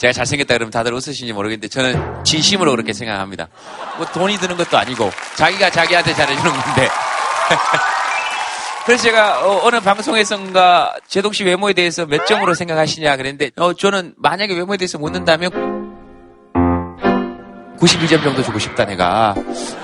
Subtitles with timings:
[0.00, 3.48] 제가 잘생겼다 그러면 다들 웃으시는지 모르겠는데 저는 진심으로 그렇게 생각합니다.
[3.98, 6.88] 뭐 돈이 드는 것도 아니고 자기가 자기한테 잘해주는 건데.
[8.86, 14.14] 그래서 제가 어, 느 방송에선가 제동 씨 외모에 대해서 몇 점으로 생각하시냐 그랬는데 어, 저는
[14.16, 15.50] 만약에 외모에 대해서 묻는다면
[17.78, 19.34] 92점 정도 주고 싶다 내가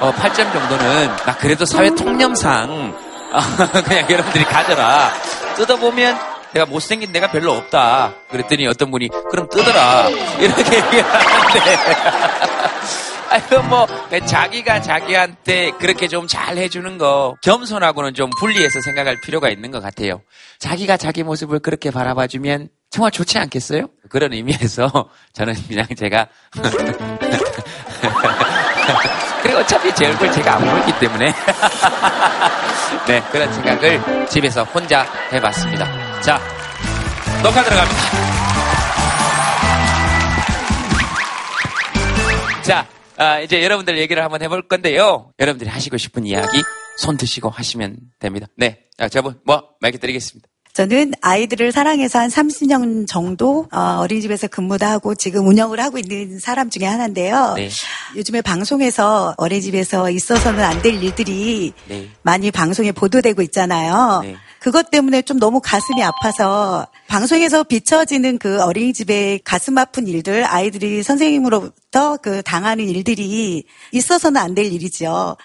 [0.01, 2.95] 어, 8점 정도는 나 그래도 사회 통념상
[3.33, 3.43] 어,
[3.85, 5.11] 그냥 여러분들이 가져라
[5.57, 10.09] 뜯어보면 내가 못생긴 내가 별로 없다 그랬더니 어떤 분이 그럼 뜯어라
[10.41, 11.77] 이렇게 얘기하는데
[13.29, 13.87] 아유 뭐
[14.25, 20.23] 자기가 자기한테 그렇게 좀 잘 해주는 거 겸손하고는 좀 분리해서 생각할 필요가 있는 것 같아요.
[20.59, 23.89] 자기가 자기 모습을 그렇게 바라봐주면 정말 좋지 않겠어요?
[24.09, 26.29] 그런 의미에서 저는 그냥 제가
[29.47, 31.33] 그리고 어차피 제 얼굴 제가 안 보기 때문에
[33.07, 36.21] 네 그런 생각을 집에서 혼자 해봤습니다.
[36.21, 36.41] 자
[37.45, 38.01] 녹화 들어갑니다.
[42.63, 42.89] 자
[43.19, 45.31] 아, 이제 여러분들 얘기를 한번 해볼 건데요.
[45.39, 46.65] 여러분들이 하시고 싶은 이야기
[46.99, 48.49] 손 드시고 하시면 됩니다.
[48.57, 48.81] 네.
[48.99, 50.49] 자, 저분, 뭐, 마이크 드리겠습니다.
[50.77, 56.69] 저는 아이들을 사랑해서 한 30년 정도 어, 어린이집에서 근무도 하고 지금 운영을 하고 있는 사람
[56.69, 57.55] 중에 하나인데요.
[57.57, 57.71] 네.
[58.15, 62.11] 요즘에 방송에서 어린이집에서 있어서는 안 될 일들이 네.
[62.21, 64.21] 많이 방송에 보도되고 있잖아요.
[64.23, 64.37] 네.
[64.59, 72.19] 그것 때문에 좀 너무 가슴이 아파서 방송에서 비춰지는 그 어린이집의 가슴 아픈 일들, 아이들이 선생님으로부터
[72.19, 75.39] 그 당하는 일들이 있어서는 안 될 일이죠.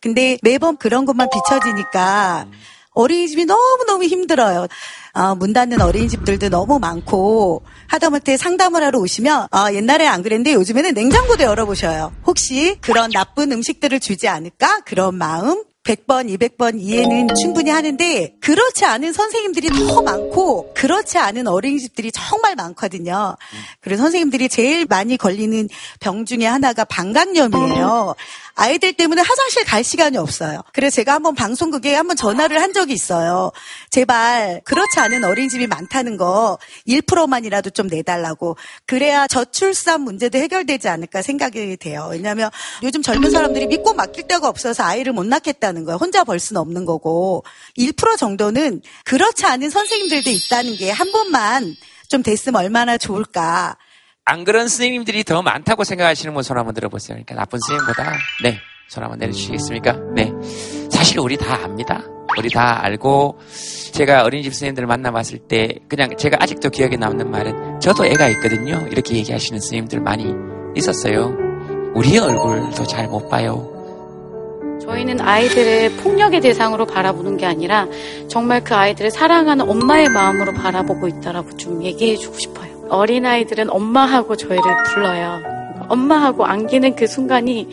[0.00, 2.52] 근데 매번 그런 것만 비춰지니까 음.
[2.98, 4.66] 어린이집이 너무너무 힘들어요.
[5.12, 10.94] 어, 문 닫는 어린이집들도 너무 많고 하다못해 상담을 하러 오시면 어, 옛날에 안 그랬는데 요즘에는
[10.94, 12.12] 냉장고도 열어보셔요.
[12.26, 14.80] 혹시 그런 나쁜 음식들을 주지 않을까?
[14.84, 22.12] 그런 마음 100번, 200번 이해는 충분히 하는데 그렇지 않은 선생님들이 더 많고 그렇지 않은 어린이집들이
[22.12, 23.36] 정말 많거든요.
[23.80, 25.68] 그리고 선생님들이 제일 많이 걸리는
[26.00, 28.14] 병 중에 하나가 방광염이에요.
[28.54, 30.62] 아이들 때문에 화장실 갈 시간이 없어요.
[30.72, 33.52] 그래서 제가 한번 방송국에 한번 전화를 한 적이 있어요.
[33.88, 38.56] 제발 그렇지 않은 어린이집이 많다는 거 1%만이라도 좀 내달라고.
[38.84, 42.08] 그래야 저출산 문제도 해결되지 않을까 생각이 돼요.
[42.10, 42.50] 왜냐하면
[42.82, 45.96] 요즘 젊은 사람들이 믿고 맡길 데가 없어서 아이를 못 낳겠다는 거예요.
[45.98, 47.44] 혼자 벌 수는 없는 거고
[47.78, 51.76] 1% 정도는 그렇지 않은 선생님들도 있다는 게 한 번만
[52.08, 53.76] 좀 됐으면 얼마나 좋을까.
[54.24, 57.14] 안 그런 스님들이 더 많다고 생각하시는 분 손 한번 들어보세요.
[57.16, 58.12] 그러니까 나쁜 스님보다
[58.42, 59.96] 네, 손 한번 내려주시겠습니까?
[60.14, 60.32] 네.
[60.90, 62.02] 사실 우리 다 압니다.
[62.36, 63.38] 우리 다 알고
[63.92, 68.86] 제가 어린이집 스님들을 만나봤을 때 그냥 제가 아직도 기억에 남는 말은 저도 애가 있거든요.
[68.90, 70.26] 이렇게 얘기하시는 스님들 많이
[70.76, 71.34] 있었어요.
[71.94, 73.67] 우리 얼굴도 잘 못 봐요.
[74.88, 77.86] 저희는 아이들을 폭력의 대상으로 바라보는 게 아니라
[78.26, 82.86] 정말 그 아이들을 사랑하는 엄마의 마음으로 바라보고 있다라고 좀 얘기해 주고 싶어요.
[82.88, 85.42] 어린 아이들은 엄마하고 저희를 불러요.
[85.88, 87.68] 엄마하고 안기는 그 순간이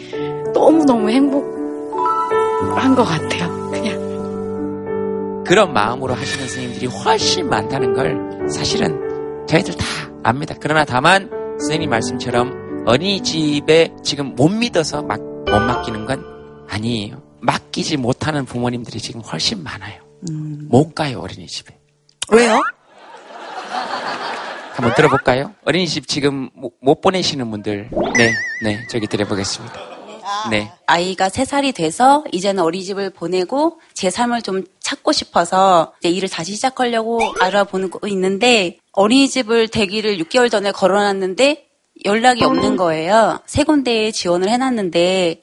[0.53, 3.69] 너무너무 행복한 것 같아요.
[3.71, 5.43] 그냥.
[5.47, 9.85] 그런 마음으로 하시는 선생님들이 훨씬 많다는 걸 사실은 저희들 다
[10.23, 10.53] 압니다.
[10.59, 16.34] 그러나 다만 선생님 말씀처럼 어린이집에 지금 못 믿어서 막, 못 맡기는 건
[16.67, 17.21] 아니에요.
[17.41, 20.01] 맡기지 못하는 부모님들이 지금 훨씬 많아요.
[20.29, 20.67] 음.
[20.69, 21.77] 못 가요, 어린이집에.
[22.31, 22.61] 왜요?
[24.73, 25.53] 한번 들어볼까요?
[25.63, 26.49] 어린이집 지금
[26.81, 29.95] 못 보내시는 분들, 네, 네, 저기 드려보겠습니다.
[30.49, 30.71] 네.
[30.85, 37.19] 아이가 3살이 돼서 이제는 어린이집을 보내고 제 삶을 좀 찾고 싶어서 이제 일을 다시 시작하려고
[37.39, 41.67] 알아보는 거 있는데 어린이집을 대기를 6개월 전에 걸어놨는데
[42.05, 43.39] 연락이 없는 거예요.
[43.45, 45.41] 세 군데에 지원을 해놨는데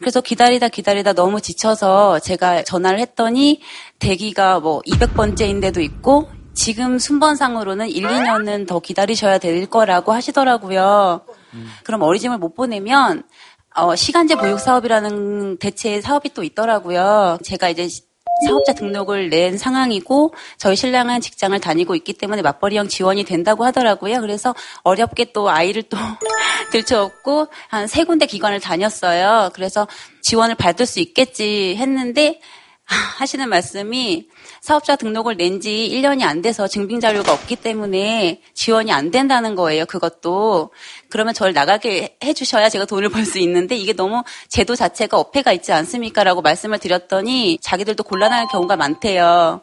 [0.00, 3.60] 그래서 기다리다 기다리다 너무 지쳐서 제가 전화를 했더니
[3.98, 11.20] 대기가 뭐 200번째인데도 있고 지금 순번상으로는 1, 2년은 더 기다리셔야 될 거라고 하시더라고요.
[11.54, 11.66] 음.
[11.84, 13.22] 그럼 어린이집을 못 보내면
[13.76, 17.38] 어, 시간제 보육 사업이라는 대체 사업이 또 있더라고요.
[17.44, 17.88] 제가 이제
[18.46, 24.20] 사업자 등록을 낸 상황이고 저희 신랑은 직장을 다니고 있기 때문에 맞벌이형 지원이 된다고 하더라고요.
[24.20, 25.96] 그래서 어렵게 또 아이를 또
[26.72, 29.50] 들쳐업고 한 세 군데 기관을 다녔어요.
[29.52, 29.86] 그래서
[30.22, 32.40] 지원을 받을 수 있겠지 했는데
[33.18, 34.28] 하시는 말씀이
[34.60, 39.84] 사업자 등록을 낸 지 1년이 안 돼서 증빙 자료가 없기 때문에 지원이 안 된다는 거예요.
[39.86, 40.70] 그것도.
[41.08, 45.72] 그러면 저를 나가게 해주셔야 제가 돈을 벌 수 있는데 이게 너무 제도 자체가 어폐가 있지
[45.72, 46.24] 않습니까?
[46.24, 49.60] 라고 말씀을 드렸더니 자기들도 곤란할 경우가 많대요.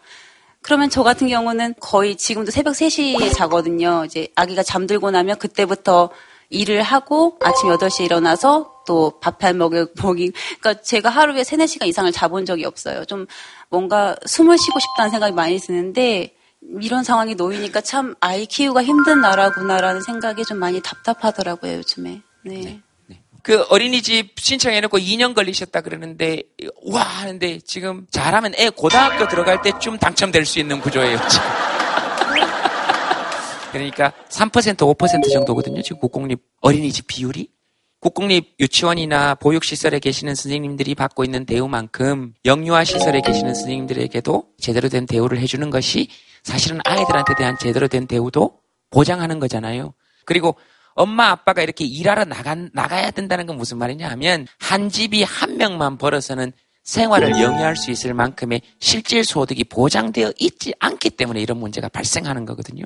[0.62, 4.04] 그러면 저 같은 경우는 거의 지금도 새벽 3시에 자거든요.
[4.06, 6.10] 이제 아기가 잠들고 나면 그때부터
[6.50, 12.46] 일을 하고 아침 8시에 일어나서 또밥한 먹을 먹이 그러니까 제가 하루에 3, 4시간 이상을 자본
[12.46, 13.06] 적이 없어요.
[13.06, 13.28] 좀
[13.70, 16.34] 뭔가 숨을 쉬고 싶다는 생각이 많이 드는데
[16.82, 22.22] 이런 상황이 놓이니까 참 아이 키우가 힘든 나라구나라는 생각이 좀 많이 답답하더라고요, 요즘에.
[22.44, 22.56] 네.
[22.56, 22.82] 네.
[23.08, 23.22] 네.
[23.44, 26.44] 그 어린이집 신청해놓고 2년 걸리셨다 그러는데,
[26.84, 31.20] 와 하는데 지금 잘하면 애 고등학교 들어갈 때쯤 당첨될 수 있는 구조예요.
[33.72, 37.57] 그러니까 3% 5% 정도거든요, 지금 국공립 어린이집 비율이.
[38.00, 45.40] 국공립 유치원이나 보육시설에 계시는 선생님들이 받고 있는 대우만큼 영유아 시설에 계시는 선생님들에게도 제대로 된 대우를
[45.40, 46.10] 해주는 것이
[46.44, 48.60] 사실은 아이들한테 대한 제대로 된 대우도
[48.92, 49.94] 보장하는 거잖아요.
[50.26, 50.56] 그리고
[50.94, 55.98] 엄마 아빠가 이렇게 일하러 나가, 나가야 된다는 건 무슨 말이냐 하면 한 집이 한 명만
[55.98, 56.52] 벌어서는
[56.84, 62.86] 생활을 영위할 수 있을 만큼의 실질 소득이 보장되어 있지 않기 때문에 이런 문제가 발생하는 거거든요.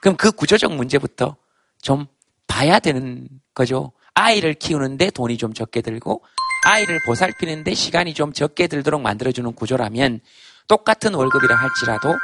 [0.00, 1.36] 그럼 그 구조적 문제부터
[1.82, 2.06] 좀
[2.46, 3.92] 봐야 되는 거죠.
[4.14, 6.24] 아이를 키우는데 돈이 좀 적게 들고
[6.64, 10.20] 아이를 보살피는데 시간이 좀 적게 들도록 만들어주는 구조라면
[10.68, 12.14] 똑같은 월급이라 할지라도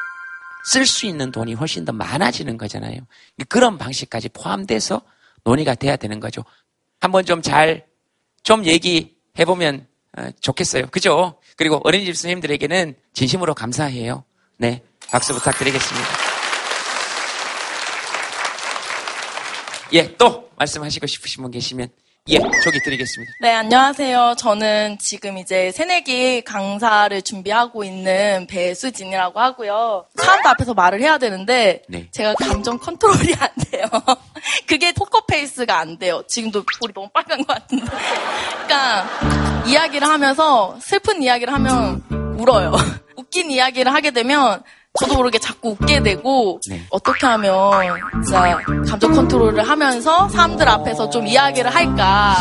[0.64, 3.00] 쓸 수 있는 돈이 훨씬 더 많아지는 거잖아요.
[3.48, 5.02] 그런 방식까지 포함돼서
[5.44, 6.44] 논의가 돼야 되는 거죠.
[7.00, 7.86] 한번 좀 잘,
[8.42, 9.86] 좀 얘기해보면
[10.18, 10.88] 어, 좋겠어요.
[10.88, 11.38] 그죠?
[11.56, 14.24] 그리고 어린이집 선생님들에게는 진심으로 감사해요.
[14.56, 14.82] 네.
[15.08, 16.08] 박수 부탁드리겠습니다.
[19.92, 21.88] 예, 또 말씀하시고 싶으신 분 계시면
[22.28, 23.32] 예, 저기 드리겠습니다.
[23.40, 24.34] 네, 안녕하세요.
[24.36, 30.04] 저는 지금 이제 새내기 강사를 준비하고 있는 배수진이라고 하고요.
[30.16, 32.08] 사람들 앞에서 말을 해야 되는데 네.
[32.10, 33.86] 제가 감정 컨트롤이 안 돼요.
[34.68, 36.22] 그게 포커페이스가 안 돼요.
[36.28, 37.86] 지금도 볼이 너무 빨간 것 같은데.
[38.66, 42.04] 그러니까 이야기를 하면서 슬픈 이야기를 하면
[42.38, 42.72] 울어요.
[43.16, 44.62] 웃긴 이야기를 하게 되면
[44.98, 46.82] 저도 모르게 자꾸 웃게 되고 네.
[46.90, 47.52] 어떻게 하면
[48.24, 48.58] 진짜
[48.88, 52.36] 감정 컨트롤을 하면서 사람들 앞에서 좀 이야기를 할까.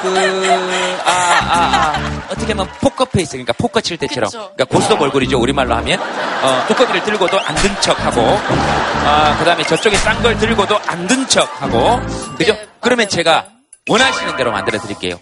[0.00, 2.22] 그, 아, 아, 아.
[2.30, 4.30] 어떻게 하면 포커페이스, 그러니까 포커 칠 때처럼.
[4.30, 4.50] 그쵸.
[4.56, 6.00] 그러니까 고스톱 얼굴이죠, 우리말로 하면.
[6.00, 11.28] 어, 뚜껑이를 들고도 안 든 척하고, 아, 그 다음에 저쪽에 싼 걸 들고도 안 든
[11.28, 12.00] 척하고,
[12.38, 12.54] 그죠?
[12.54, 13.44] 네, 그러면 제가
[13.90, 15.20] 원하시는 대로 만들어 드릴게요.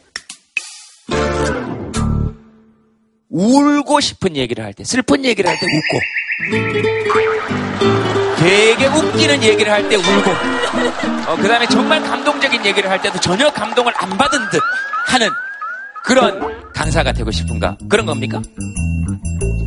[3.31, 6.01] 울고 싶은 얘기를 할 때, 슬픈 얘기를 할 때 웃고,
[8.39, 10.31] 되게 웃기는 얘기를 할 때 울고,
[11.31, 14.61] 어, 그 다음에 정말 감동적인 얘기를 할 때도 전혀 감동을 안 받은 듯
[15.07, 15.29] 하는
[16.05, 17.77] 그런 강사가 되고 싶은가?
[17.89, 18.41] 그런 겁니까?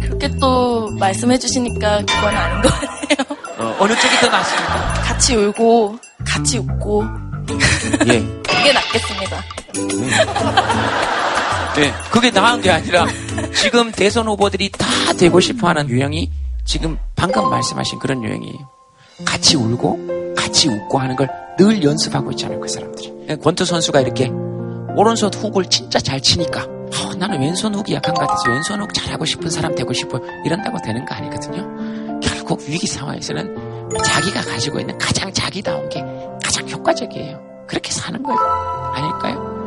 [0.01, 3.37] 그렇게 또 말씀해 주시니까 그건 아닌 것 같아요.
[3.57, 4.93] 어, 어느 쪽이 더 낫습니까?
[5.03, 7.03] 같이 울고, 같이 웃고.
[8.07, 8.19] 예.
[8.47, 9.43] 그게 낫겠습니다.
[11.75, 13.05] 네, 그게 나은 게 아니라
[13.55, 14.85] 지금 대선 후보들이 다
[15.17, 16.29] 되고 싶어 하는 유형이
[16.65, 18.69] 지금 방금 말씀하신 그런 유형이에요.
[19.25, 21.27] 같이 울고 같이 웃고 하는 걸
[21.57, 23.11] 늘 연습하고 있잖아요, 그 사람들이.
[23.27, 24.31] 네, 권투 선수가 이렇게
[24.95, 29.25] 오른손 훅을 진짜 잘 치니까 어, 나는 왼손 훅이 약한 것 같아서 왼손 훅 잘하고
[29.25, 32.19] 싶은 사람 되고 싶어 이런다고 되는 거 아니거든요.
[32.21, 36.03] 결국 위기 상황에서는 자기가 가지고 있는 가장 자기다운 게
[36.43, 37.39] 가장 효과적이에요.
[37.67, 38.39] 그렇게 사는 거예요.
[38.95, 39.61] 아닐까요?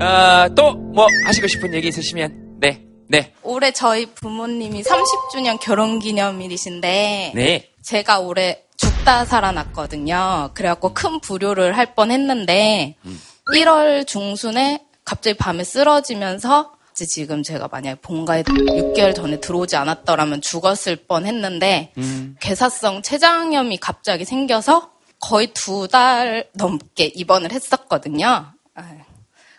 [0.00, 2.82] 어, 또뭐 하시고 싶은 얘기 있으시면 네.
[3.08, 3.32] 네.
[3.42, 7.70] 올해 저희 부모님이 30주년 결혼 기념일이신데 네.
[7.82, 10.50] 제가 올해 죽다 살아났거든요.
[10.54, 13.20] 그래갖고 큰 불효를 할 뻔했는데 음.
[13.54, 21.92] 1월 중순에 갑자기 밤에 쓰러지면서 지금 제가 만약에 본가에 6개월 전에 들어오지 않았더라면 죽었을 뻔했는데
[21.96, 22.36] 음.
[22.40, 24.90] 괴사성 췌장염이 갑자기 생겨서
[25.20, 28.52] 거의 두 달 넘게 입원을 했었거든요.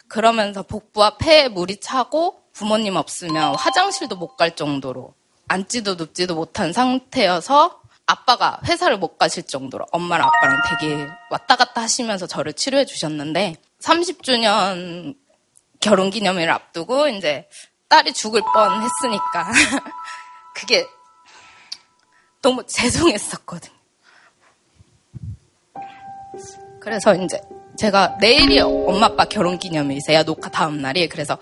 [0.10, 5.13] 그러면서 복부와 폐에 물이 차고 부모님 없으면 화장실도 못 갈 정도로
[5.48, 12.25] 앉지도 눕지도 못한 상태여서 아빠가 회사를 못 가실 정도로 엄마랑 아빠랑 되게 왔다 갔다 하시면서
[12.28, 15.16] 저를 치료해 주셨는데 30주년
[15.80, 17.48] 결혼 기념일을 앞두고 이제
[17.88, 19.51] 딸이 죽을 뻔 했으니까
[20.56, 20.86] 그게
[22.42, 23.74] 너무 죄송했었거든요.
[26.80, 27.39] 그래서 이제
[27.80, 30.24] 제가 내일이 엄마 아빠 결혼 기념일이세요.
[30.24, 31.08] 녹화 다음 날이.
[31.08, 31.38] 그래서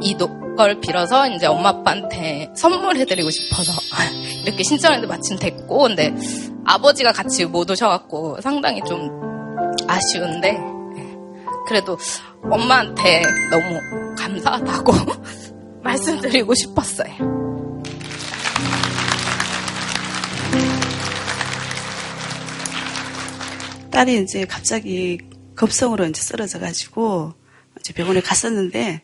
[0.00, 3.72] 이걸 빌어서 이제 엄마 아빠한테 선물해드리고 싶어서
[4.46, 6.14] 이렇게 신청했는데 마침 됐고 근데
[6.64, 9.10] 아버지가 같이 못 오셔갖고 상당히 좀
[9.88, 10.56] 아쉬운데
[11.66, 11.98] 그래도
[12.44, 13.80] 엄마한테 너무
[14.16, 14.92] 감사하다고
[15.82, 17.34] 말씀드리고 싶었어요.
[23.90, 25.18] 딸이 이제 갑자기
[25.54, 27.34] 급성으로 이제 쓰러져 가지고
[27.80, 29.02] 이제 병원에 갔었는데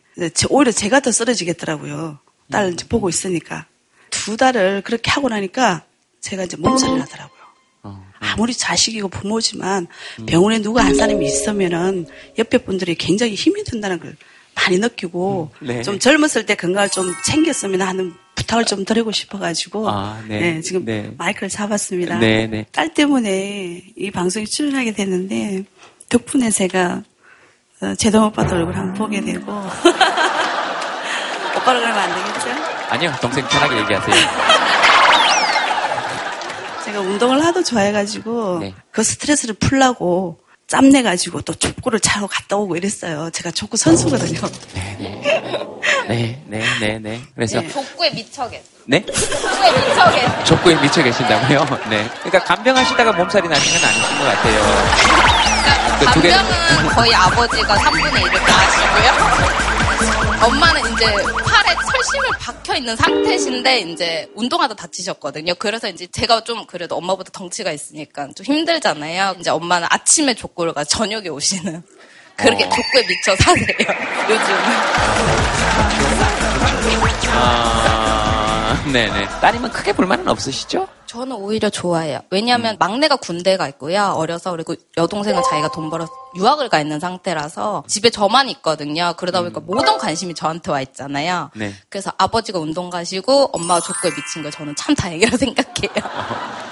[0.49, 2.19] 오히려 제가 더 쓰러지겠더라고요.
[2.51, 3.65] 딸 이제 보고 있으니까
[4.09, 5.83] 두 달을 그렇게 하고 나니까
[6.19, 7.39] 제가 이제 몸살이 나더라고요.
[7.83, 8.05] 어, 어.
[8.19, 9.87] 아무리 자식이고 부모지만
[10.19, 10.25] 음.
[10.25, 12.05] 병원에 누가 한 사람이 있으면은
[12.37, 14.15] 옆에 분들이 굉장히 힘이 든다는 걸
[14.53, 15.81] 많이 느끼고 음, 네.
[15.81, 20.39] 좀 젊었을 때 건강을 좀 챙겼으면 하는 부탁을 좀 드리고 싶어가지고 아, 네.
[20.39, 21.11] 네, 지금 네.
[21.17, 22.19] 마이크를 잡았습니다.
[22.19, 22.65] 네, 네.
[22.71, 25.63] 딸 때문에 이 방송에 출연하게 됐는데
[26.11, 27.01] 덕분에 제가
[27.81, 29.51] 어, 제동 오빠도 얼굴 한번 보게 되고
[31.57, 32.49] 오빠라 그러면 안 되겠죠?
[32.89, 34.15] 아니요, 동생 편하게 얘기하세요.
[36.85, 38.75] 제가 운동을 하도 좋아해가지고 네.
[38.91, 40.37] 그 스트레스를 풀라고
[40.71, 43.29] 짬내 가지고 또 족구를 차러 갔다 오고 이랬어요.
[43.31, 44.39] 제가 족구 선수거든요.
[44.73, 45.21] 네,
[46.07, 46.97] 네, 네, 네.
[46.97, 47.21] 네.
[47.35, 47.67] 그래서 네.
[47.67, 48.63] 족구에 미쳐 계세요.
[48.85, 49.05] 네?
[49.05, 50.43] 족구에 미쳐 계세요.
[50.45, 51.65] 족구에 미쳐 계신다고요?
[51.89, 52.09] 네.
[52.23, 54.61] 그러니까 간병하시다가 몸살이 나신 건 아니신 것 같아요.
[55.99, 59.50] 그 간병은 거의 아버지가 3분의 1을 다 하시고요.
[60.43, 65.53] 엄마는 이제 팔에 철심을 박혀 있는 상태신데 이제 운동하다 다치셨거든요.
[65.55, 69.35] 그래서 이제 제가 좀 그래도 엄마보다 덩치가 있으니까 좀 힘들잖아요.
[69.39, 71.83] 이제 엄마는 아침에 족구를 가 저녁에 오시는
[72.37, 72.69] 그렇게 어.
[72.69, 73.77] 족구에 미쳐 사세요.
[74.29, 75.71] 요즘은.
[77.33, 79.27] 아, 네네.
[79.41, 80.87] 따님은 크게 불만은 없으시죠?
[81.11, 82.21] 저는 오히려 좋아해요.
[82.29, 82.77] 왜냐하면 음.
[82.79, 84.13] 막내가 군대가 있고요.
[84.15, 89.13] 어려서 그리고 여동생은 자기가 돈 벌어서 유학을 가 있는 상태라서 집에 저만 있거든요.
[89.17, 89.65] 그러다 보니까 음.
[89.67, 91.49] 모든 관심이 저한테 와 있잖아요.
[91.53, 91.73] 네.
[91.89, 95.91] 그래서 아버지가 운동 가시고 엄마가 족구에 미친 걸 저는 참 다행이라고 생각해요.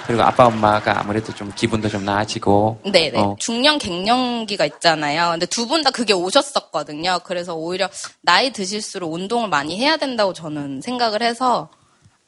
[0.08, 2.79] 그리고 아빠 엄마가 아무래도 좀 기분도 좀 나아지고.
[2.89, 3.19] 네네.
[3.19, 3.36] 어.
[3.39, 5.31] 중년 갱년기가 있잖아요.
[5.31, 7.19] 근데 두 분 다 그게 오셨었거든요.
[7.25, 7.89] 그래서 오히려
[8.22, 11.67] 나이 드실수록 운동을 많이 해야 된다고 저는 생각을 해서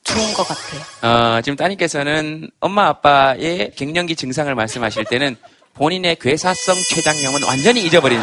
[0.03, 0.81] 좋은 것 같아요.
[1.37, 5.35] 어, 지금 따님께서는 엄마 아빠의 갱년기 증상을 말씀하실 때는
[5.73, 8.19] 본인의 괴사성 췌장염은 완전히 잊어버린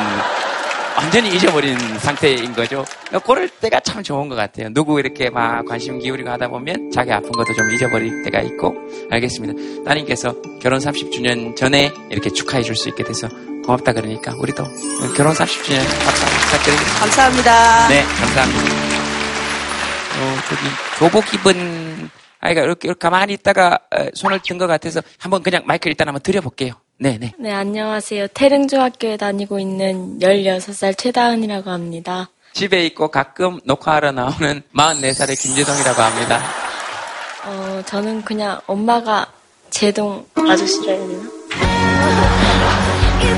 [0.97, 2.85] 완전히 잊어버린 상태인 거죠.
[3.25, 4.69] 그럴 때가 참 좋은 것 같아요.
[4.75, 8.75] 누구 이렇게 막 관심 기울이고 하다 보면 자기 아픈 것도 좀 잊어버릴 때가 있고
[9.11, 9.85] 알겠습니다.
[9.85, 13.29] 따님께서 결혼 30주년 전에 이렇게 축하해 줄 수 있게 돼서
[13.65, 14.65] 고맙다 그러니까 우리도
[15.17, 16.91] 결혼 30주년 박수 부탁드립니다.
[17.01, 17.89] 감사합니다.
[17.89, 19.08] 네, 감사합니다.
[20.21, 20.61] 어, 저기
[20.99, 22.11] 교복 입은
[22.41, 23.79] 아이가 이렇게, 이렇게 가만히 있다가
[24.15, 26.75] 손을 든 것 같아서 한번 그냥 마이크 일단 한번 드려볼게요.
[27.01, 27.19] 네네.
[27.19, 27.33] 네.
[27.39, 28.27] 네, 안녕하세요.
[28.29, 32.29] 태릉중학교에 다니고 있는 16살 최다은이라고 합니다.
[32.55, 36.43] 집에 있고 가끔 녹화하러 나오는 44살의 김재동이라고 합니다.
[37.45, 39.27] 어, 저는 그냥 엄마가
[39.71, 41.31] 제동 아저씨라 해야 되나?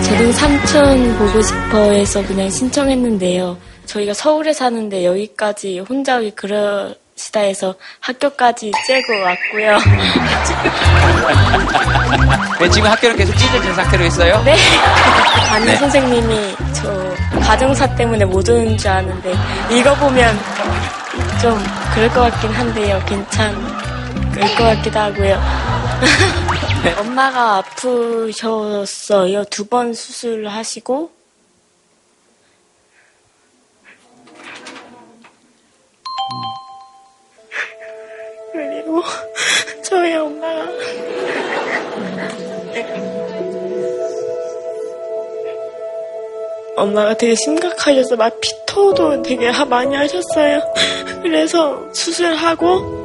[0.02, 3.58] 제동 삼촌 보고 싶어 해서 그냥 신청했는데요.
[3.90, 9.78] 저희가 서울에 사는데 여기까지 혼자 오기 그러시다 해서 학교까지 째고 왔고요.
[12.61, 14.40] 네, 지금 학교를 계속 찢어진 상태로 있어요?
[14.44, 14.54] 네.
[15.49, 15.76] 담임 네.
[15.76, 19.35] 선생님이 저 가정사 때문에 못 오는 줄 아는데
[19.73, 20.38] 읽어보면
[21.42, 21.61] 좀
[21.92, 23.02] 그럴 것 같긴 한데요.
[23.09, 23.56] 괜찮을
[24.56, 25.40] 것 같기도 하고요.
[26.85, 26.94] 네.
[26.97, 29.44] 엄마가 아프셨어요.
[29.44, 31.11] 두 번 수술을 하시고
[38.90, 39.02] 그리고
[39.82, 40.66] 저희 엄마가
[46.76, 50.61] 엄마가 되게 심각하셔서 막 피토도 되게 많이 하셨어요.
[51.23, 53.00] 그래서 수술하고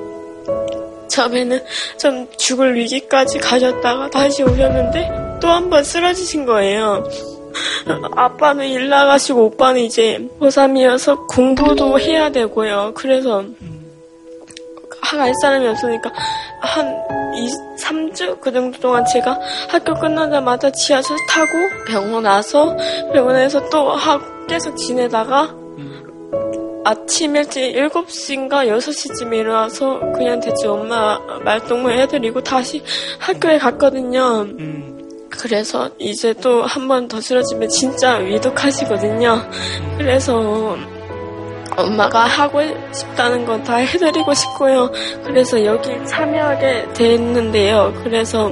[1.07, 1.61] 처음에는
[1.99, 7.03] 좀 죽을 위기까지 가셨다가 다시 오셨는데 또 한 번 쓰러지신 거예요.
[8.15, 12.93] 아빠는 일 나가시고 오빠는 이제 고3이어서 공부도 해야 되고요.
[12.95, 13.43] 그래서
[15.05, 16.11] 할 사람이 없으니까
[16.61, 16.95] 한
[17.35, 17.47] 2,
[17.83, 19.37] 3주 그 정도 동안 제가
[19.69, 21.51] 학교 끝나자마자 지하철 타고
[21.87, 22.75] 병원 와서
[23.13, 25.53] 병원에서 또 하고 계속 지내다가
[26.87, 32.83] 아침 일찍 7시인가 6시쯤에 일어나서 그냥 대체 엄마 말동무 해드리고 다시
[33.19, 34.41] 학교에 갔거든요.
[34.41, 34.91] 음.
[35.29, 39.41] 그래서 이제 또 한 번 더 쓰러지면 진짜 위독하시거든요.
[39.97, 40.77] 그래서
[41.77, 42.61] 엄마가 하고
[42.93, 44.91] 싶다는 건 다 해드리고 싶고요.
[45.23, 47.93] 그래서 여기 참여하게 됐는데요.
[48.03, 48.51] 그래서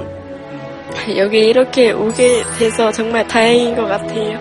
[1.16, 4.38] 여기 이렇게 오게 돼서 정말 다행인 것 같아요.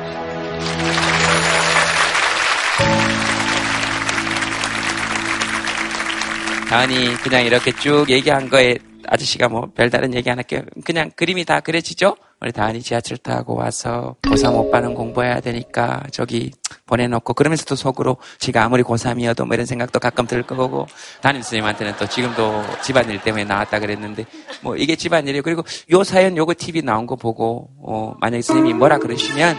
[6.70, 10.62] 다은이 그냥 이렇게 쭉 얘기한 거에 아저씨가 뭐 별다른 얘기 안 할게요.
[10.86, 12.16] 그냥 그림이 다 그려지죠?
[12.44, 16.52] 우리 다은이 지하철 타고 와서 고3 오빠는 공부해야 되니까 저기
[16.86, 20.86] 보내놓고 그러면서 또 속으로 지가 아무리 고3이어도 뭐 이런 생각도 가끔 들 거고
[21.22, 24.26] 담임 선생님한테는 또 지금도 집안일 때문에 나왔다 그랬는데
[24.62, 25.42] 뭐 이게 집안일이에요.
[25.42, 29.56] 그리고 요 사연 요거 TV 나온 거 보고 어, 만약에 선생님이 뭐라 그러시면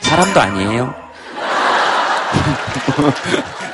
[0.00, 0.94] 사람도 아니에요.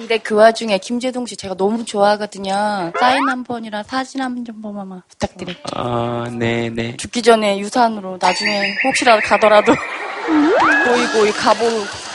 [0.00, 2.90] 근데 그 와중에 김재동 씨 제가 너무 좋아하거든요.
[2.98, 5.62] 사인 한 번이랑 사진 한 번만 부탁드릴게요.
[5.74, 6.96] 아, 네, 네.
[6.96, 9.74] 죽기 전에 유산으로 나중에 혹시라도 가더라도
[10.88, 11.64] 보이고 가보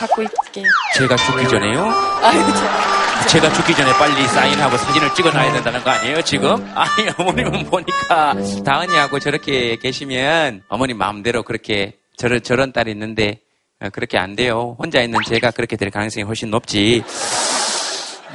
[0.00, 0.64] 갖고 있게.
[0.96, 1.80] 제가 죽기 전에요?
[2.22, 3.26] 아유, 제가.
[3.28, 6.54] 제가 죽기 전에 빨리 사인하고 사진을 찍어놔야 된다는 거 아니에요, 지금?
[6.74, 13.38] 아니, 어머님은 보니까 다은이하고 저렇게 계시면 어머님 마음대로 그렇게 저런, 저런 딸이 있는데
[13.80, 14.74] 어, 그렇게 안 돼요.
[14.78, 17.04] 혼자 있는 제가 그렇게 될 가능성이 훨씬 높지.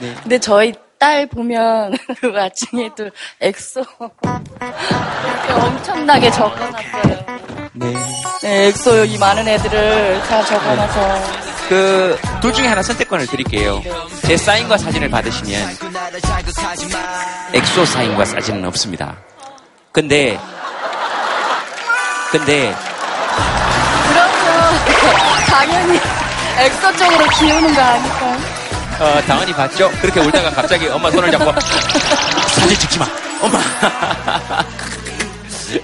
[0.01, 0.15] 네.
[0.23, 3.83] 근데 저희 딸 보면 그 나중에도 엑소
[5.49, 7.25] 엄청나게 적어놨어요.
[7.73, 7.93] 네.
[8.41, 11.51] 네, 엑소 이 많은 애들을 다 적어놔서.
[11.69, 13.81] 그, 둘 중에 하나 선택권을 드릴게요.
[14.23, 15.69] 제 사인과 사진을 받으시면,
[17.53, 19.15] 엑소 사인과 사진은 없습니다.
[19.93, 20.37] 근데,
[22.29, 22.75] 근데,
[24.09, 24.73] 그러면,
[25.47, 25.99] 당연히,
[26.57, 28.60] 엑소 쪽으로 기우는 거 아닐까?
[29.01, 29.89] 어, 당연히 봤죠?
[30.01, 31.51] 그렇게 울다가 갑자기 엄마 손을 잡고,
[32.49, 33.05] 사진 찍지 마!
[33.41, 33.59] 엄마!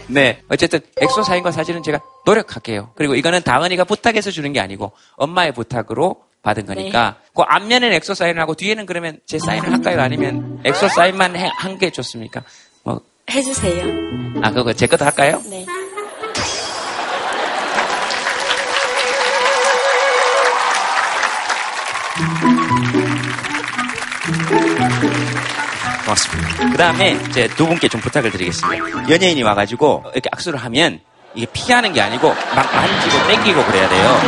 [0.07, 0.41] 네.
[0.49, 2.91] 어쨌든 엑소 사인과 사진은 제가 노력할게요.
[2.95, 7.29] 그리고 이거는 다은이가 부탁해서 주는 게 아니고 엄마의 부탁으로 받은 거니까 네.
[7.35, 10.01] 그 앞면에는 엑소 사인을 하고 뒤에는 그러면 제 사인을 할까요?
[10.01, 12.41] 아니면 엑소 사인만 한 게 좋습니까?
[12.83, 13.85] 뭐 해주세요.
[14.43, 15.41] 아 그거 제 것도 할까요?
[15.49, 15.65] 네.
[26.07, 26.69] 고맙습니다.
[26.71, 29.09] 그 다음에 이제 두 분께 좀 부탁을 드리겠습니다.
[29.09, 30.99] 연예인이 와가지고 이렇게 악수를 하면
[31.35, 34.21] 이게 피하는 게 아니고 막 만지고 땡기고 그래야 돼요.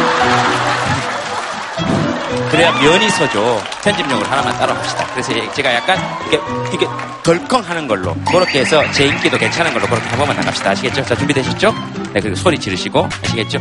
[2.51, 3.61] 그래야 면이 서죠.
[3.83, 5.05] 편집용으로 하나만 따라 합시다.
[5.13, 5.97] 그래서 제가 약간
[6.29, 6.87] 이렇게, 이렇게
[7.23, 10.71] 덜컹 하는 걸로 그렇게 해서 제 인기도 괜찮은 걸로 그렇게 한번만 나갑시다.
[10.71, 11.05] 아시겠죠?
[11.05, 11.73] 자, 준비되셨죠?
[12.13, 13.59] 네, 그리고 소리 지르시고 아시겠죠?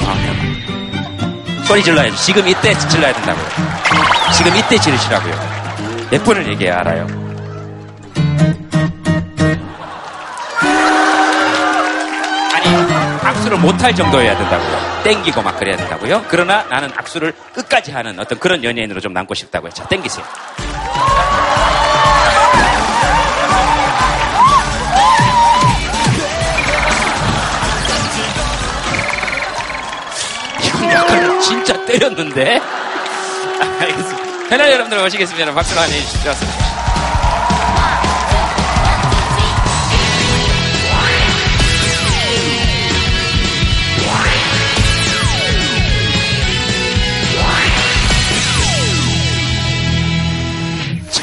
[0.00, 2.16] 아, 소리 질러야 죠.
[2.16, 3.46] 지금 이때 질러야 된다고요.
[4.36, 6.08] 지금 이때 지르시라고요.
[6.10, 7.23] 몇 분을 얘기해야 알아요.
[13.44, 15.02] 악수를 못할 정도여야 된다고요.
[15.04, 16.24] 땡기고 막 그래야 된다고요.
[16.28, 19.70] 그러나 나는 악수를 끝까지 하는 어떤 그런 연예인으로 좀 남고 싶다고요.
[19.70, 20.24] 자, 땡기세요.
[30.64, 32.60] 이건 약간 진짜 때렸는데?
[33.80, 34.48] 알겠습니다.
[34.48, 35.52] 패널 여러분들 모시겠습니다.
[35.52, 36.63] 박수 많이 해주시죠.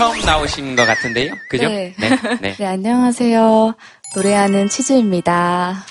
[0.01, 1.35] 처음 나오신 것 같은데요?
[1.47, 1.69] 그죠?
[1.69, 1.93] 네.
[1.99, 2.09] 네.
[2.41, 2.55] 네.
[2.57, 3.75] 네, 안녕하세요.
[4.15, 5.85] 노래하는 치즈입니다.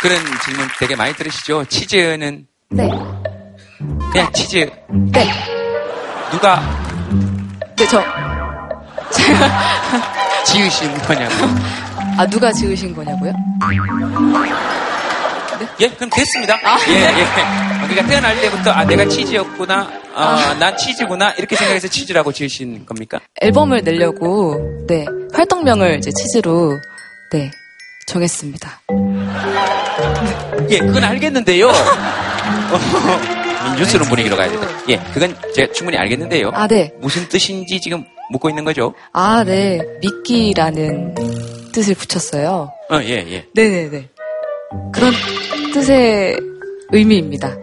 [0.00, 1.64] 그런 질문 되게 많이 들으시죠?
[1.64, 2.46] 치즈는?
[2.70, 2.88] 네.
[4.12, 4.70] 그냥 치즈?
[5.10, 5.28] 네.
[6.30, 6.62] 누가?
[7.76, 8.00] 네, 저.
[9.10, 10.44] 제가.
[10.46, 11.34] 지으신 거냐고.
[12.16, 13.32] 아, 누가 지으신 거냐고요?
[15.58, 15.66] 네?
[15.80, 16.54] 예, 그럼 됐습니다.
[16.62, 17.75] 아, 예, 예.
[17.88, 19.80] 그러니까 태어날 때부터 아 내가 치즈였구나,
[20.14, 20.54] 어, 아.
[20.58, 23.20] 난 치즈구나 이렇게 생각해서 치즈라고 지으신 겁니까?
[23.40, 26.78] 앨범을 내려고 네 활동명을 이제 치즈로
[27.32, 27.50] 네
[28.08, 28.82] 정했습니다.
[30.70, 31.70] 예, 그건 알겠는데요.
[33.78, 34.68] 뉴스룸 분위기로 가야 된다.
[34.88, 36.50] 예, 그건 제가 충분히 알겠는데요.
[36.54, 36.92] 아, 네.
[37.00, 38.94] 무슨 뜻인지 지금 묻고 있는 거죠?
[39.12, 39.80] 아, 네.
[40.00, 41.14] 미끼라는
[41.72, 42.72] 뜻을 붙였어요.
[42.90, 43.44] 어, 예, 예.
[43.54, 44.08] 네네네.
[44.92, 45.12] 그런
[45.74, 46.38] 뜻의
[46.92, 47.56] 의미입니다.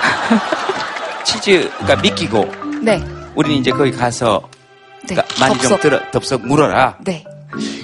[1.24, 2.50] 치즈가 믿기고.
[2.82, 3.02] 네.
[3.34, 4.42] 우리는 이제 거기 가서
[5.08, 5.14] 네.
[5.14, 5.70] 그러니까 많이 덥석.
[5.70, 6.96] 좀 들어, 덥석 물어라.
[7.00, 7.24] 네.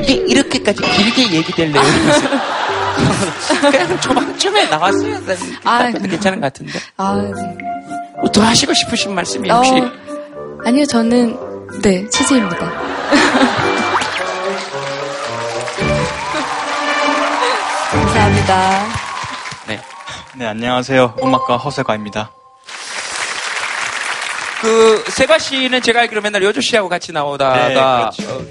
[0.00, 1.82] 이게 이렇게까지 길게 얘기될래요?
[3.70, 6.78] 그냥 초반쯤에 나왔어야 되는 아, 괜찮은 것 같은데.
[6.96, 7.30] 아, 네.
[8.20, 9.72] 뭐더 하시고 싶으신 말씀이 혹시?
[9.72, 9.90] 어,
[10.64, 11.36] 아니요, 저는
[11.82, 12.56] 네 치즈입니다.
[17.92, 18.86] 감사합니다.
[19.68, 19.80] 네.
[20.38, 21.14] 네, 안녕하세요.
[21.22, 22.30] 음악가 허세가입니다.
[24.60, 27.68] 그, 세가 씨는 제가 알기로 맨날 요조 씨하고 같이 나오다가.
[27.68, 28.44] 네, 그렇죠.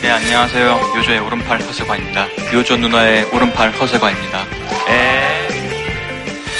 [0.00, 0.92] 네, 안녕하세요.
[0.96, 2.26] 요조의 오른팔 허세가입니다.
[2.54, 4.44] 요조 누나의 오른팔 허세가입니다.
[4.86, 5.48] 네.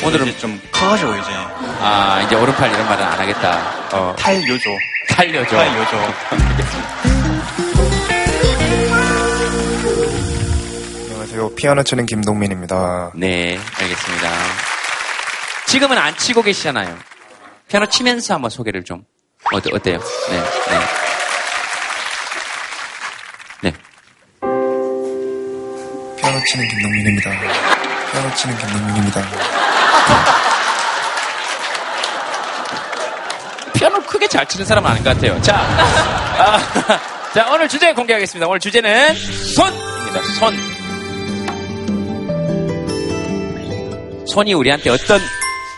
[0.05, 1.31] 오늘은 좀 커가지고 이제.
[1.81, 3.59] 아, 이제 오른팔 이런 말은 안 하겠다.
[3.93, 4.15] 어.
[4.19, 4.71] 탈 요조.
[5.09, 5.57] 탈 요조.
[5.57, 7.14] 탈 요조.
[11.35, 11.57] 안녕하세요.
[11.57, 13.11] 피아노 치는 김동민입니다.
[13.15, 14.29] 네, 알겠습니다.
[15.67, 16.97] 지금은 안 치고 계시잖아요.
[17.69, 19.03] 피아노 치면서 한번 소개를 좀.
[19.53, 19.99] 어때, 어때요?
[20.31, 20.41] 네,
[23.63, 23.71] 네.
[23.71, 23.73] 네.
[26.17, 27.31] 피아노 치는 김동민입니다.
[28.13, 29.21] 피아노 치는 김동민입니다.
[33.75, 35.43] 피아노 크게 잘 치는 사람은 아닌 것 같아요.
[35.43, 35.57] 자,
[36.39, 38.47] 아, 자, 오늘 주제 공개하겠습니다.
[38.47, 39.15] 오늘 주제는
[39.57, 40.23] 손입니다.
[40.39, 40.84] 손.
[44.35, 45.21] 손이 우리한테 어떤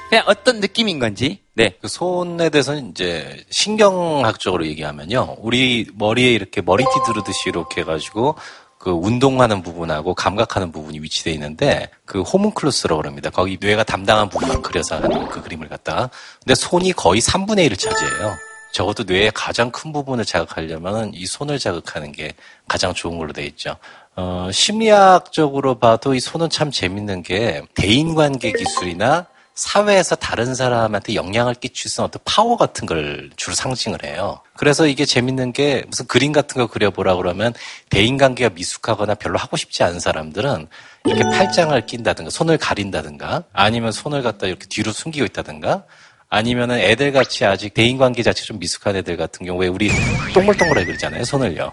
[0.08, 1.40] 그냥 어떤 느낌인 건지.
[1.52, 1.76] 네.
[1.82, 5.36] 그 손에 대해서는 이제 신경학적으로 얘기하면요.
[5.40, 8.34] 우리 머리에 이렇게 머리띠 두르듯이 이렇게 해가지고
[8.78, 13.28] 그 운동하는 부분하고 감각하는 부분이 위치되어 있는데 그 호문클루스라고 그럽니다.
[13.28, 16.08] 거기 뇌가 담당한 부분만 그려서 하는 그 그림을 갖다가.
[16.42, 18.36] 근데 손이 거의 3분의 1을 차지해요.
[18.72, 22.32] 적어도 뇌의 가장 큰 부분을 자극하려면 이 손을 자극하는 게
[22.68, 23.76] 가장 좋은 걸로 돼 있죠.
[24.16, 31.90] 어, 심리학적으로 봐도 이 손은 참 재밌는 게 대인관계 기술이나 사회에서 다른 사람한테 영향을 끼칠
[31.90, 34.40] 수 있는 어떤 파워 같은 걸 주로 상징을 해요.
[34.56, 37.54] 그래서 이게 재밌는 게 무슨 그림 같은 거 그려보라 그러면
[37.90, 40.66] 대인관계가 미숙하거나 별로 하고 싶지 않은 사람들은
[41.06, 45.84] 이렇게 팔짱을 낀다든가 손을 가린다든가 아니면 손을 갖다 이렇게 뒤로 숨기고 있다든가
[46.28, 49.90] 아니면은 애들 같이 아직 대인관계 자체 좀 미숙한 애들 같은 경우에 우리
[50.34, 51.72] 동글동글하게 그리잖아요 손을요.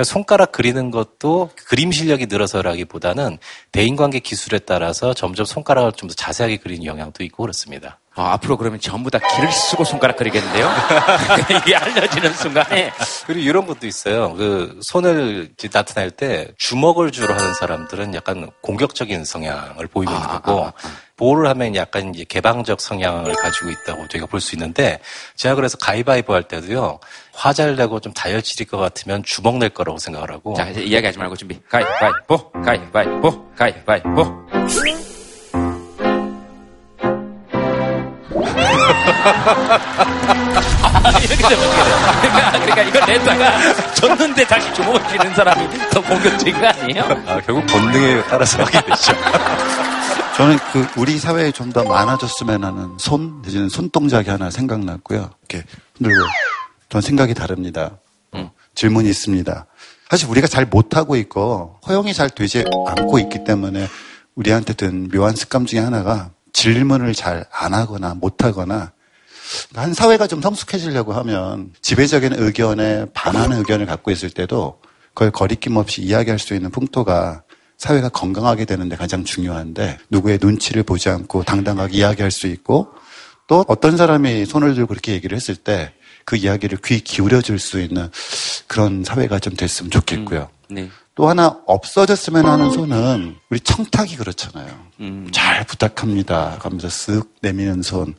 [0.00, 3.38] 그러니까 손가락 그리는 것도 그림 실력이 늘어서라기보다는
[3.72, 8.00] 대인관계 기술에 따라서 점점 손가락을 좀 더 자세하게 그리는 영향도 있고 그렇습니다.
[8.16, 10.68] 어, 앞으로 그러면 전부 다 길을 쓰고 손가락 그리겠는데요?
[11.62, 12.90] 이게 알려지는 순간에.
[13.26, 14.34] 그리고 이런 것도 있어요.
[14.34, 20.64] 그 손을 나타낼 때 주먹을 주로 하는 사람들은 약간 공격적인 성향을 보이고 있는 아, 거고,
[20.64, 20.90] 아, 아, 아.
[21.20, 24.98] 보호를 하면 약간 이제 개방적 성향을 가지고 있다고 저희가 볼 수 있는데,
[25.36, 26.98] 제가 그래서 가위바위보 할 때도요,
[27.34, 30.54] 화잘 내고 좀 다혈질일 것 같으면 주먹 낼 거라고 생각을 하고.
[30.54, 31.60] 자, 이제 이야기하지 말고 준비.
[31.68, 34.40] 가위바위보, 가위바위보, 가위바위보.
[41.02, 41.90] 아, 이렇게 되면 어떻게 돼?
[42.20, 47.02] 그러니까, 그러니까 이걸 냈다가 졌는데 다시 주먹을 쥐는 사람이 더 공격적인 거 아니에요?
[47.26, 49.12] 아, 결국 본능에 따라서 하게 되죠.
[50.40, 55.30] 저는 그 우리 사회에 좀 더 많아졌으면 하는 손, 내지는 손동작이 하나 생각났고요.
[55.48, 55.66] 이렇게
[55.98, 56.24] 흔들고.
[56.88, 57.98] 전 생각이 다릅니다.
[58.34, 58.48] 음.
[58.74, 59.66] 질문이 있습니다.
[60.10, 63.86] 사실 우리가 잘 못하고 있고 허용이 잘 되지 않고 있기 때문에
[64.34, 68.92] 우리한테 든 묘한 습관 중에 하나가 질문을 잘 안 하거나 못 하거나
[69.74, 74.80] 한 사회가 좀 성숙해지려고 하면 지배적인 의견에 반하는 의견을 갖고 있을 때도
[75.14, 77.42] 그걸 거리낌 없이 이야기할 수 있는 풍토가
[77.80, 82.88] 사회가 건강하게 되는데 가장 중요한데 누구의 눈치를 보지 않고 당당하게 이야기할 수 있고
[83.48, 85.92] 또 어떤 사람이 손을 들고 그렇게 얘기를 했을 때
[86.24, 88.08] 그 이야기를 귀 기울여 줄 수 있는
[88.68, 90.48] 그런 사회가 좀 됐으면 좋겠고요.
[90.70, 90.88] 음, 네.
[91.16, 94.68] 또 하나 없어졌으면 하는 손은 우리 청탁이 그렇잖아요.
[95.00, 95.28] 음.
[95.32, 96.58] 잘 부탁합니다.
[96.60, 98.14] 하면서 쓱 내미는 손.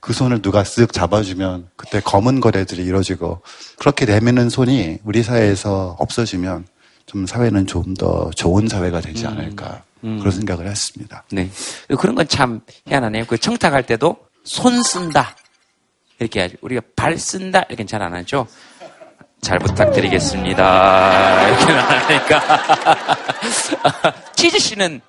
[0.00, 3.40] 그 손을 누가 쓱 잡아주면 그때 검은 거래들이 이루어지고
[3.78, 6.66] 그렇게 내미는 손이 우리 사회에서 없어지면
[7.10, 9.30] 좀 사회는 좀 더 좋은 사회가 되지 음.
[9.32, 10.20] 않을까 음.
[10.20, 11.24] 그런 생각을 했습니다.
[11.32, 11.50] 네.
[11.98, 13.24] 그런 건 참 희한하네요.
[13.26, 15.34] 그 청탁할 때도 손 쓴다.
[16.20, 16.54] 이렇게 하죠.
[16.60, 17.64] 우리가 발 쓴다.
[17.68, 18.46] 이렇게 잘 안 하죠.
[19.40, 21.48] 잘 부탁드리겠습니다.
[21.48, 23.16] 이렇게 하니까.
[24.36, 25.00] 치즈 씨는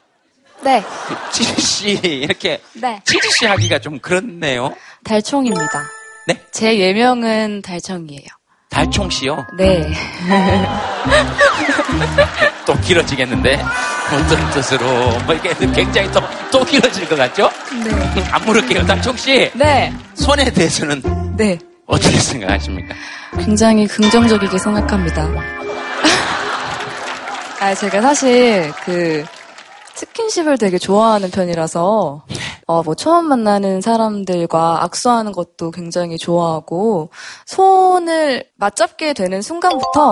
[0.63, 0.83] 네.
[1.31, 2.99] 치즈 씨 이렇게 네.
[3.05, 4.75] 치즈 씨 하기가 좀 그렇네요.
[5.03, 5.83] 달총입니다.
[6.27, 6.41] 네?
[6.51, 8.27] 제 예명은 달총이에요.
[8.71, 9.45] 달총 씨요?
[9.53, 9.93] 네.
[12.65, 13.62] 또 길어지겠는데
[14.07, 14.86] 어떤 뜻으로
[15.25, 17.49] 뭐 이게 굉장히 또, 또 길어질 것 같죠?
[17.84, 17.91] 네.
[18.31, 19.51] 안 물을게요, 달총 씨.
[19.53, 19.93] 네.
[20.13, 21.01] 손에 대해서는
[21.36, 21.60] 네.
[21.86, 22.95] 어떻게 생각하십니까?
[23.38, 25.27] 굉장히 긍정적이게 생각합니다.
[27.60, 29.23] 아, 제가 사실 그
[29.95, 32.25] 스킨십을 되게 좋아하는 편이라서
[32.67, 37.10] 어, 뭐 처음 만나는 사람들과 악수하는 것도 굉장히 좋아하고
[37.45, 40.12] 손을 맞잡게 되는 순간부터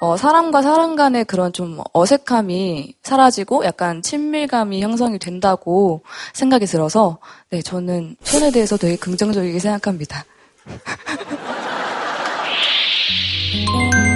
[0.00, 6.02] 어, 사람과 사람 간의 그런 좀 어색함이 사라지고 약간 친밀감이 형성이 된다고
[6.34, 7.18] 생각이 들어서
[7.50, 10.24] 네, 저는 손에 대해서 되게 긍정적이게 생각합니다.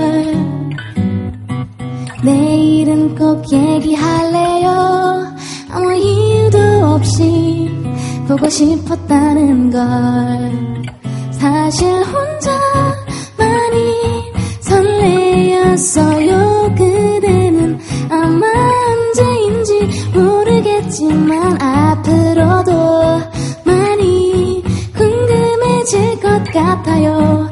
[2.23, 5.33] 내일은 꼭 얘기할래요.
[5.69, 7.69] 아무 이유도 없이
[8.27, 10.83] 보고 싶었다는 걸.
[11.31, 12.51] 사실 혼자
[13.37, 14.31] 많이
[14.61, 16.41] 설레었어요.
[16.77, 17.79] 그대는
[18.09, 18.47] 아마
[18.91, 22.71] 언제인지 모르겠지만 앞으로도
[23.65, 24.63] 많이
[24.95, 27.50] 궁금해질 것 같아요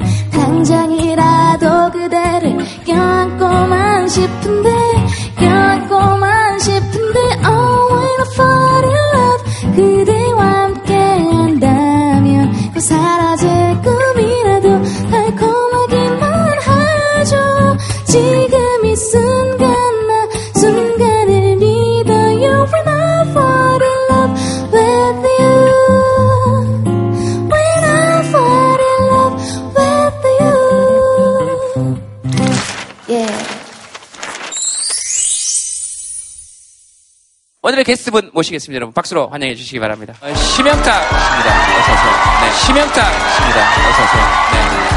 [38.39, 38.75] 모시겠습니다.
[38.75, 40.13] 여러분 박수로 환영해 주시기 바랍니다.
[40.21, 41.49] 어, 심영탁 씨입니다.
[41.79, 42.11] 어서 오세요.
[42.41, 43.59] 네, 심영탁 씨입니다.
[43.89, 44.83] 어서 오세요.
[44.83, 44.88] 네.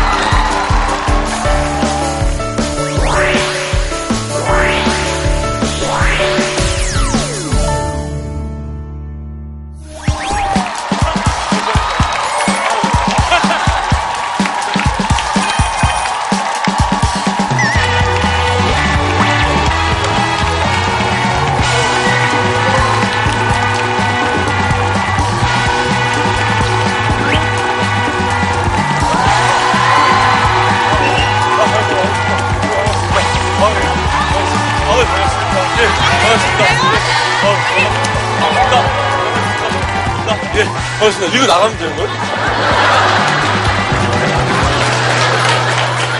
[41.42, 42.08] 이거 나가면 되는 거예요?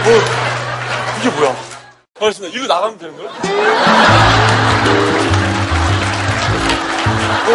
[0.02, 0.08] 어,
[1.20, 1.54] 이게 뭐야?
[2.20, 2.58] 알겠습니다.
[2.58, 3.30] 이거 나가면 되는 거예요?
[7.46, 7.50] 어,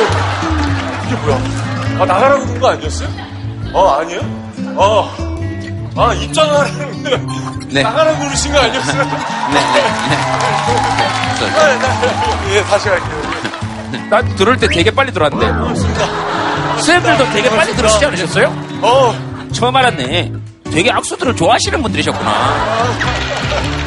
[1.06, 1.36] 이게 뭐야?
[2.00, 3.10] 아, 나가라고 그런 거 아니었어요?
[3.74, 4.22] 어, 아니에요?
[4.78, 5.12] 어,
[5.98, 7.04] 아, 입장하라는,
[7.70, 7.84] 네.
[7.84, 9.04] 나가라고 그러신 거 아니었어요?
[9.04, 9.82] 네, 네,
[11.40, 11.50] 네.
[11.50, 12.56] 네, 네.
[12.56, 13.28] 예, 다시 갈게요.
[14.10, 15.52] 나 들어올 때 되게 빨리 들어왔는데.
[15.52, 16.37] 그렇습니다.
[16.78, 18.48] 선생님들도 되게 빨리 들으시지 않으셨어요?
[18.82, 19.48] 어.
[19.54, 20.32] 처음 알았네.
[20.72, 22.98] 되게 악수들을 좋아하시는 분들이셨구나.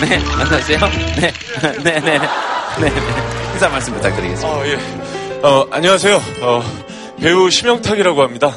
[0.00, 0.78] 네, 안녕하세요.
[1.16, 2.92] 네, 네, 네, 네, 네.
[3.52, 4.48] 인사 말씀 부탁드리겠습니다.
[4.48, 4.78] 어, 예.
[5.42, 6.20] 어, 안녕하세요.
[6.40, 6.62] 어,
[7.20, 8.52] 배우 심영탁이라고 합니다.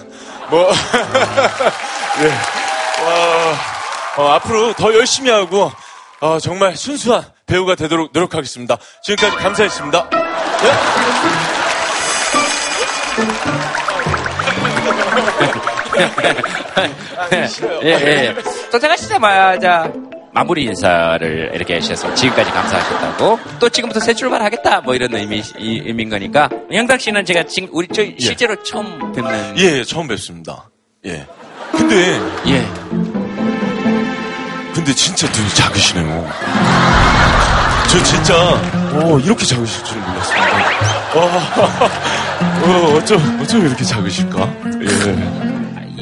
[0.50, 0.72] 뭐,
[2.22, 2.28] 예.
[3.04, 3.56] 어,
[4.18, 5.72] 어, 앞으로 더 열심히 하고,
[6.22, 8.78] 어, 정말 순수한 배우가 되도록 노력하겠습니다.
[9.04, 10.10] 지금까지 감사했습니다.
[10.10, 10.72] 네?
[17.84, 18.36] 예, 예.
[18.72, 19.92] 도착하시자마자.
[20.36, 23.40] 마무리 인사를 이렇게 하셔서 지금까지 감사하셨다고.
[23.60, 26.50] 또 지금부터 새 출발하겠다 뭐 이런 의미 의미인 거니까.
[26.72, 28.16] 영탁 씨는 제가 지금 우리 저 예.
[28.20, 28.64] 실제로 예.
[28.64, 30.70] 처음 뵙는 예 처음 뵙습니다.
[31.06, 31.28] 예.
[31.72, 32.68] 근데 예.
[34.74, 36.28] 근데 진짜 되게 작으시네요.
[37.90, 40.48] 저 진짜 어 이렇게 작으실 줄은 몰랐습니다
[42.44, 45.54] 어, 어 어쩜 어쩜 이렇게 작으실까 예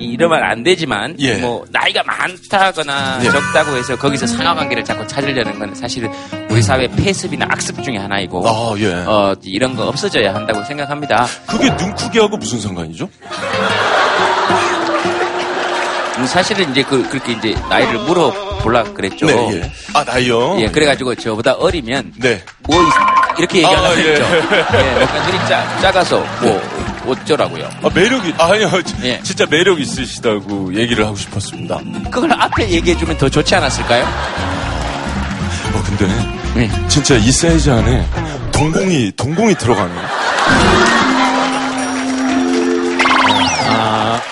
[0.02, 1.38] 이러면 안 되지만 예.
[1.38, 3.30] 뭐 나이가 많다거나 예.
[3.30, 6.12] 적다고 해서 거기서 상하관계를 자꾸 찾으려는 건 사실은
[6.50, 8.94] 우리 사회 폐습이나 악습 중의 하나이고 아, 예.
[8.94, 11.26] 어, 이런 거 없어져야 한다고 생각합니다.
[11.48, 13.10] 그게 눈 크기하고 무슨 상관이죠?
[16.22, 19.26] 음, 사실은 이제 그, 그렇게 이제 나이를 물어볼라 그랬죠.
[19.26, 19.72] 네, 예.
[19.94, 20.58] 아, 나이요?
[20.62, 22.14] 예, 그래가지고 저보다 어리면.
[22.18, 22.44] 네.
[22.60, 22.78] 뭐,
[23.40, 24.24] 이렇게 얘기하려고 아, 했죠.
[24.24, 26.62] 예, 뭐, 눈이 작, 작아서, 뭐,
[27.08, 27.68] 어쩌라고요?
[27.82, 28.70] 아, 매력이, 아니요.
[29.04, 29.20] 예.
[29.24, 31.80] 진짜 매력 있으시다고 얘기를 하고 싶었습니다.
[32.12, 34.04] 그걸 앞에 얘기해주면 더 좋지 않았을까요?
[35.74, 36.88] 어, 근데, 예.
[36.88, 38.06] 진짜 이 사이즈 안에
[38.52, 40.02] 동공이, 동공이 들어가네요.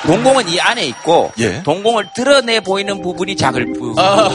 [0.10, 1.62] 동공은 이 안에 있고 예.
[1.62, 4.02] 동공을 드러내 보이는 부분이 작을 뿐이죠.
[4.02, 4.28] 아,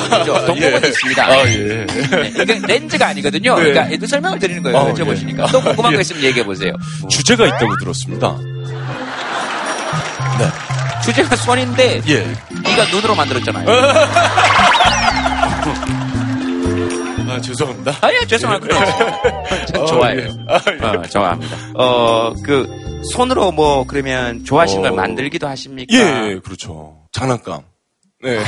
[0.46, 0.88] 동공은 예.
[0.88, 1.26] 있습니다.
[1.26, 1.87] 아, 예.
[1.87, 3.58] 네, 이게 렌즈가 아니거든요.
[3.58, 3.72] 네.
[3.72, 4.78] 그러니까 그 설명을 드리는 거예요.
[4.78, 5.48] 아, 여쭤보시니까.
[5.48, 5.52] 예.
[5.52, 6.02] 또 궁금한 거 예.
[6.02, 6.72] 있으면 얘기해 보세요.
[7.10, 8.37] 주제가 있다고 들었습니다.
[10.38, 10.48] 네.
[11.04, 12.18] 주제가 손인데 예.
[12.62, 13.66] 네가 눈으로 만들었잖아요.
[17.35, 17.92] 아, 죄송합니다.
[18.01, 19.66] 아니요, 죄송합니다.
[19.66, 20.20] 전 어, 좋아해요.
[20.20, 20.31] 예.
[20.49, 20.61] 아,
[20.94, 20.97] 예.
[20.97, 21.57] 어, 좋아합니다.
[21.75, 22.66] 어, 그,
[23.12, 24.94] 손으로 뭐, 그러면 좋아하시는 걸 어.
[24.94, 25.94] 만들기도 하십니까?
[25.94, 27.07] 예, 예, 그렇죠.
[27.12, 27.62] 장난감.
[28.23, 28.38] 네.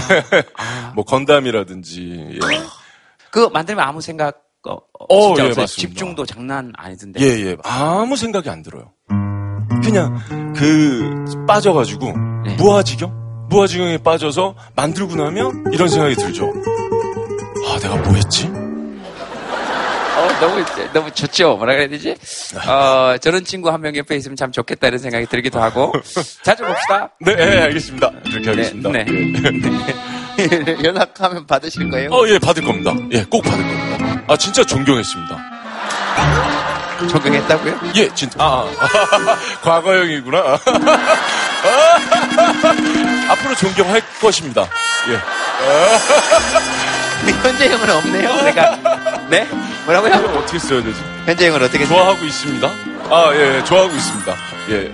[0.56, 0.92] 아.
[0.94, 2.30] 뭐, 건담이라든지.
[2.32, 2.38] 예.
[3.30, 5.66] 그거 만들면 아무 생각, 어, 어 진짜 예, 맞습니다.
[5.66, 7.20] 집중도 장난 아니던데.
[7.20, 7.56] 예, 예.
[7.64, 8.92] 아무 생각이 안 들어요.
[9.82, 10.18] 그냥,
[10.56, 12.54] 그, 빠져가지고, 네.
[12.56, 13.26] 무아지경?
[13.48, 16.46] 무아지경에 빠져서 만들고 나면 이런 생각이 들죠.
[17.68, 18.48] 아, 내가 뭐 했지?
[20.40, 21.56] 너무, 너무 좋죠?
[21.56, 22.16] 뭐라 그래야 되지?
[22.68, 25.92] 어, 저런 친구 한 명 옆에 있으면 참 좋겠다 이런 생각이 들기도 하고.
[26.42, 27.10] 자주 봅시다.
[27.20, 28.10] 네, 네 알겠습니다.
[28.24, 28.90] 그렇게 하겠습니다.
[28.90, 29.04] 네.
[29.04, 30.76] 네.
[30.84, 32.10] 연락하면 받으실 거예요?
[32.10, 32.92] 어, 예, 받을 겁니다.
[33.12, 34.22] 예, 꼭 받을 겁니다.
[34.28, 35.38] 아, 진짜 존경했습니다.
[37.10, 37.80] 존경했다고요?
[37.96, 38.38] 예, 진짜.
[38.42, 39.36] 아, 아.
[39.62, 40.58] 과거형이구나.
[43.30, 44.66] 앞으로 존경할 것입니다.
[45.10, 45.18] 예.
[47.42, 48.28] 현재형은 없네요.
[48.36, 48.76] 그러니까
[49.30, 49.46] 네
[49.86, 50.38] 뭐라고요?
[50.38, 51.00] 어떻게 써야 되지?
[51.26, 52.26] 현재형은 어떻게 좋아하고 써요?
[52.26, 52.68] 있습니다.
[53.08, 54.36] 아 예, 좋아하고 있습니다.
[54.70, 54.92] 예.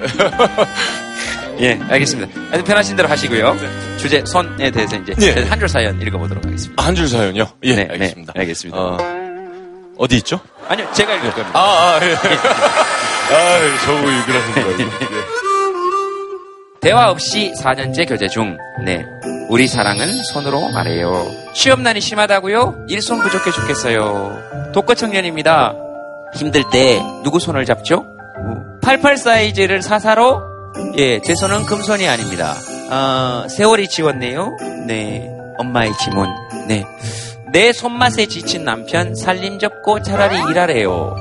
[1.60, 2.40] 예, 알겠습니다.
[2.50, 3.54] 아주 편하신 대로 하시고요.
[3.54, 3.96] 네.
[3.98, 5.42] 주제 손에 대해서 이제 예.
[5.44, 6.82] 한줄 사연 읽어보도록 하겠습니다.
[6.82, 7.46] 아, 한줄 사연요?
[7.62, 8.32] 예, 네, 알겠습니다.
[8.34, 8.78] 네, 알겠습니다.
[8.78, 8.98] 어,
[9.98, 10.40] 어디 있죠?
[10.68, 11.58] 아니요, 제가 읽을 겁니다.
[11.58, 12.14] 아, 아 예.
[13.34, 14.70] 아, 저거 읽으라는 거예요.
[14.80, 14.86] 예.
[16.80, 18.56] 대화 없이 4년째 교제 중.
[18.84, 19.04] 네.
[19.52, 21.30] 우리 사랑은 손으로 말해요.
[21.52, 22.86] 취업난이 심하다고요?
[22.88, 24.72] 일손 부족해 죽겠어요.
[24.72, 25.74] 독거 청년입니다.
[26.34, 28.06] 힘들 때 누구 손을 잡죠?
[28.80, 30.40] 88 사이즈를 사사로
[30.96, 32.54] 예, 제 손은 금손이 아닙니다.
[32.90, 34.56] 어, 세월이 지웠네요.
[34.86, 36.30] 네, 엄마의 지문.
[36.66, 36.86] 네,
[37.52, 41.14] 내 손맛에 지친 남편 살림 접고 차라리 일하래요.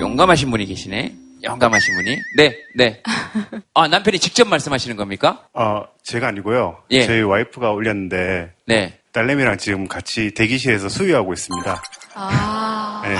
[0.00, 1.23] 용감하신 분이 계시네.
[1.44, 2.18] 용감하신 분이.
[2.36, 3.02] 네, 네.
[3.74, 5.46] 아, 남편이 직접 말씀하시는 겁니까?
[5.52, 6.82] 어, 제가 아니고요.
[6.90, 7.06] 예.
[7.06, 8.52] 저희 와이프가 올렸는데.
[8.66, 8.98] 네.
[9.12, 11.82] 딸내미랑 지금 같이 대기실에서 수유하고 있습니다.
[12.14, 13.02] 아.
[13.04, 13.16] 네.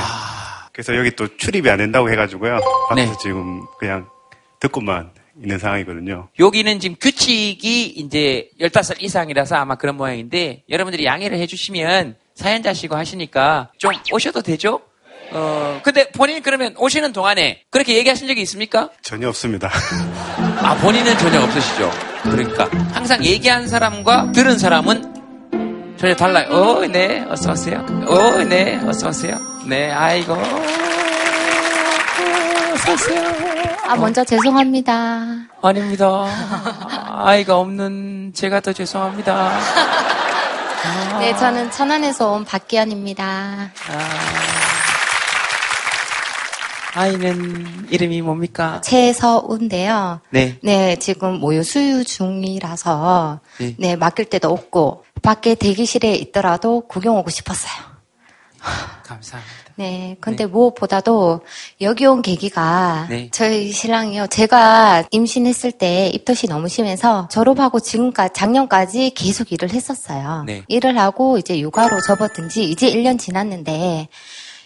[0.73, 2.59] 그래서 여기 또 출입이 안 된다고 해가지고요.
[2.89, 3.19] 밖에서 네.
[3.23, 4.09] 지금 그냥
[4.59, 6.29] 듣고만 있는 상황이거든요.
[6.39, 13.93] 여기는 지금 규칙이 이제 15살 이상이라서 아마 그런 모양인데 여러분들이 양해를 해주시면 사연자시고 하시니까 좀
[14.13, 14.81] 오셔도 되죠?
[15.35, 18.89] 어, 근데 본인 그러면 오시는 동안에 그렇게 얘기하신 적이 있습니까?
[19.03, 19.69] 전혀 없습니다.
[20.63, 21.91] 아, 본인은 전혀 없으시죠?
[22.23, 26.49] 그러니까 항상 얘기한 사람과 들은 사람은 전혀 달라요.
[26.51, 27.85] 어, 네, 어서 오세요.
[28.07, 29.39] 어, 네, 어서 오세요.
[29.67, 30.35] 네, 아이고.
[32.73, 33.23] 어서 오세요.
[33.87, 35.27] 아, 먼저 죄송합니다.
[35.63, 36.27] 아닙니다.
[37.25, 39.35] 아이가 없는 제가 더 죄송합니다.
[40.85, 41.19] 아.
[41.19, 43.25] 네, 저는 천안에서 온 박기현입니다.
[43.25, 44.64] 아.
[46.97, 48.81] 아이는 이름이 뭡니까?
[48.83, 50.21] 최서우인데요.
[50.31, 50.59] 네.
[50.63, 53.75] 네, 지금 모유 수유 중이라서 네.
[53.79, 57.73] 네, 맡길 때도 없고 밖에 대기실에 있더라도 구경 오고 싶었어요.
[59.03, 59.65] 감사합니다.
[59.77, 60.47] 네, 근데 네.
[60.47, 61.41] 무엇보다도
[61.81, 63.29] 여기 온 계기가 네.
[63.33, 64.29] 저희 신랑이요.
[64.29, 70.45] 제가 임신했을 때 입덧이 너무 심해서 졸업하고 지금까지 작년까지 계속 일을 했었어요.
[70.47, 70.63] 네.
[70.69, 74.09] 일을 하고 이제 육아로 접어든 지 이제 1년 지났는데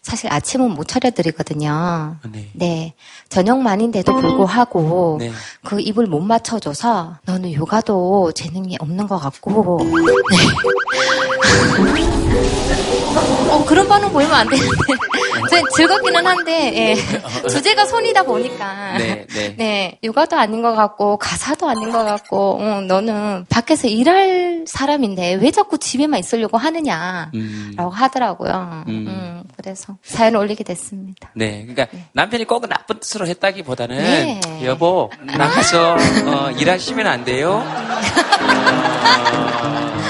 [0.02, 2.16] 사실 아침은 못 차려드리거든요.
[2.32, 2.48] 네.
[2.52, 2.94] 네.
[3.28, 5.30] 저녁만인데도 불구하고 네.
[5.64, 9.80] 그 입을 못 맞춰줘서 너는 요가도 재능이 없는 것 같고.
[9.82, 9.88] 네.
[13.50, 14.68] 어, 그런 반응 보이면 안 되는데.
[15.76, 16.94] 즐겁기는 한데, 예.
[17.48, 18.98] 주제가 손이다 보니까.
[18.98, 19.56] 네, 네.
[19.56, 19.98] 네.
[20.02, 25.78] 육아도 아닌 것 같고, 가사도 아닌 것 같고, 어, 너는 밖에서 일할 사람인데 왜 자꾸
[25.78, 27.74] 집에만 있으려고 하느냐라고 음.
[27.90, 28.84] 하더라고요.
[28.88, 29.06] 음.
[29.08, 31.30] 음, 그래서 사연을 올리게 됐습니다.
[31.34, 31.64] 네.
[31.66, 32.04] 그러니까 네.
[32.12, 34.40] 남편이 꼭 나쁜 뜻으로 했다기보다는, 네.
[34.64, 35.96] 여보, 나가서,
[36.26, 37.62] 어, 일하시면 안 돼요?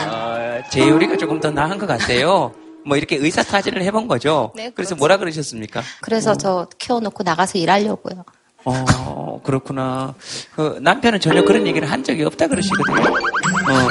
[0.09, 2.53] 어, 제 요리가 조금 더 나은 것 같아요.
[2.87, 4.53] 뭐 이렇게 의사타진을 해본 거죠.
[4.57, 5.83] 네, 그래서 뭐라 그러셨습니까?
[6.01, 8.25] 그래서 저 키워놓고 나가서 일하려고요.
[8.65, 10.15] 어, 그렇구나.
[10.55, 13.03] 그 남편은 전혀 그런 얘기를 한 적이 없다 그러시거든요.
[13.03, 13.89] 어.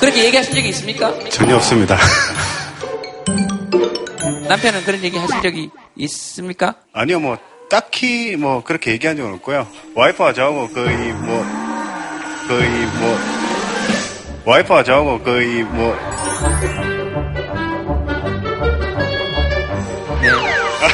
[0.00, 1.12] 그렇게 얘기하신 적이 있습니까?
[1.30, 1.96] 전혀 없습니다.
[4.48, 6.74] 남편은 그런 얘기 하신 적이 있습니까?
[6.92, 9.66] 아니요, 뭐, 딱히 뭐, 그렇게 얘기한 적은 없고요.
[9.94, 11.44] 와이프가 저하고 거의 뭐,
[12.48, 13.18] 거의 뭐,
[14.44, 15.94] 와이프가 저하고 거의 뭐,
[20.20, 20.30] 네.
[20.32, 20.88] 아,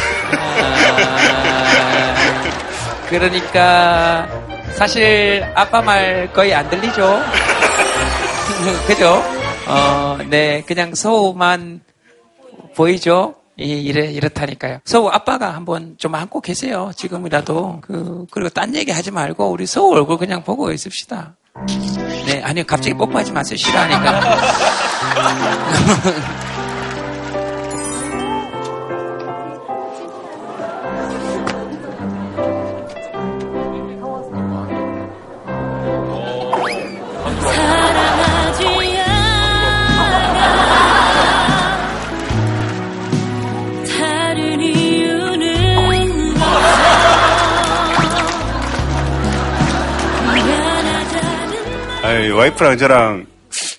[3.09, 4.29] 그러니까
[4.75, 7.23] 사실 아빠 말 거의 안 들리죠.
[8.87, 9.23] 그죠?
[9.67, 11.81] 어, 네, 그냥 서우만
[12.77, 13.35] 보이죠?
[13.56, 14.81] 이래, 이렇다니까요.
[14.85, 16.90] 서우 아빠가 한번 좀 안고 계세요.
[16.94, 17.81] 지금이라도.
[17.81, 21.35] 그, 그리고 딴 얘기 하지 말고 우리 서우 얼굴 그냥 보고 있읍시다.
[22.27, 22.64] 네, 아니요.
[22.66, 23.56] 갑자기 뽀뽀하지 마세요.
[23.56, 24.20] 싫어하니까.
[52.37, 53.27] 와이프랑 저랑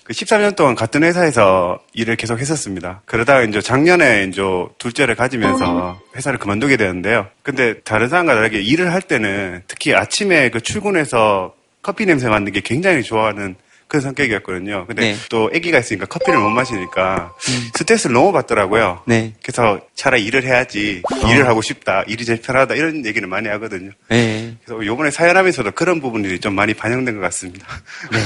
[0.02, 3.02] 그 13년 동안 같은 회사에서 일을 계속 했었습니다.
[3.04, 4.42] 그러다가 이제 작년에 이제
[4.78, 7.28] 둘째를 가지면서 회사를 그만두게 되었는데요.
[7.42, 12.60] 근데 다른 사람과 다르게 일을 할 때는 특히 아침에 그 출근해서 커피 냄새 맡는 게
[12.60, 13.54] 굉장히 좋아하는
[13.88, 14.84] 그런 성격이었거든요.
[14.86, 15.16] 근데 네.
[15.30, 17.70] 또 아기가 있으니까 커피를 못 마시니까 음.
[17.74, 19.02] 스트레스를 너무 받더라고요.
[19.06, 19.32] 네.
[19.42, 21.26] 그래서 차라리 일을 해야지 어.
[21.32, 22.04] 일을 하고 싶다.
[22.06, 22.74] 일이 제일 편하다.
[22.74, 23.90] 이런 얘기를 많이 하거든요.
[24.10, 24.54] 네.
[24.64, 27.66] 그래서 요번에 사연하면서도 그런 부분들이 좀 많이 반영된 것 같습니다.
[28.12, 28.18] 네.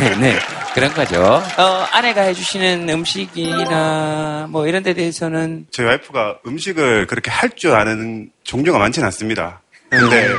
[0.00, 0.16] 네.
[0.16, 0.38] 네.
[0.74, 1.22] 그런 거죠.
[1.22, 1.62] 어,
[1.92, 8.78] 아내가 해주시는 음식이나 뭐 이런 데 대해서는 저희 와이프가 음식을 그렇게 할 줄 아는 종류가
[8.78, 9.60] 많지는 않습니다.
[9.90, 10.38] 근데 음.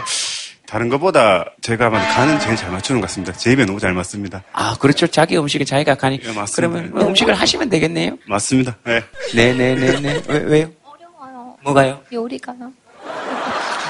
[0.71, 3.33] 다른 것보다 제가 아마 간은 제일 잘 맞추는 것 같습니다.
[3.33, 4.41] 제 입에 너무 잘 맞습니다.
[4.53, 5.05] 아, 그렇죠.
[5.05, 6.17] 자기 음식은 자기가 가니.
[6.19, 6.55] 네, 맞습니다.
[6.55, 8.17] 그러면 뭐 음식을 하시면 되겠네요.
[8.25, 8.77] 맞습니다.
[8.85, 9.03] 네.
[9.35, 10.23] 네네네네.
[10.29, 10.69] 왜, 왜요?
[10.85, 11.57] 어려워요.
[11.61, 12.01] 뭐가요?
[12.13, 12.71] 요리가요.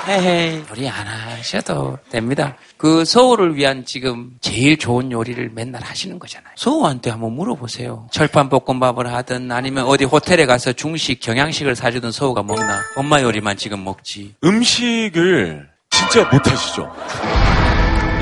[0.08, 2.58] 헤헤 요리 안 하셔도 됩니다.
[2.78, 6.52] 그 서울을 위한 지금 제일 좋은 요리를 맨날 하시는 거잖아요.
[6.56, 8.08] 서우한테 한번 물어보세요.
[8.12, 12.82] 철판 볶음밥을 하든 아니면 어디 호텔에 가서 중식 경양식을 사주든 서우가 먹나?
[12.96, 14.34] 엄마 요리만 지금 먹지.
[14.44, 15.70] 음식을
[16.10, 16.91] 진짜 못하시죠?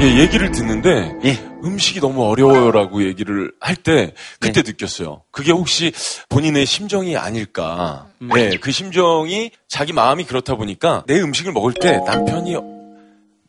[0.02, 1.50] 예, 얘기를 듣는데 예.
[1.64, 4.72] 음식이 너무 어려워요라고 얘기를 할 때 그때 네.
[4.72, 5.24] 느꼈어요.
[5.32, 5.92] 그게 혹시
[6.30, 8.08] 본인의 심정이 아닐까.
[8.22, 8.30] 음.
[8.34, 12.56] 네, 그 심정이 자기 마음이 그렇다 보니까 내 음식을 먹을 때 남편이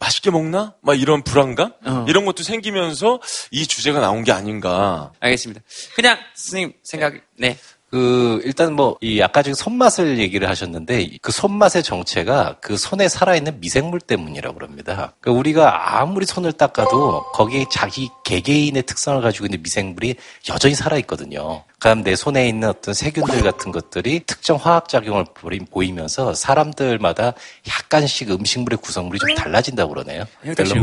[0.01, 0.75] 맛있게 먹나?
[0.81, 1.73] 막 이런 불안감?
[1.85, 2.07] 어.
[2.09, 3.21] 이런 것도 생기면서
[3.51, 5.13] 이 주제가 나온 게 아닌가.
[5.21, 5.61] 알겠습니다.
[5.95, 7.59] 그냥 스님 생각, 네.
[7.91, 13.61] 그 일단 뭐 이 아까 지금 손맛을 얘기를 하셨는데 그 손맛의 정체가 그 손에 살아있는
[13.61, 15.15] 미생물 때문이라고 그럽니다.
[15.21, 20.17] 그러니까 우리가 아무리 손을 닦아도 거기에 자기 개개인의 특성을 가지고 있는 미생물이
[20.51, 21.65] 여전히 살아있거든요.
[21.81, 25.25] 그다음 내 손에 있는 어떤 세균들 같은 것들이 특정 화학 작용을
[25.71, 27.33] 보이면서 사람들마다
[27.67, 30.25] 약간씩 음식물의 구성물이 좀 달라진다고 그러네요.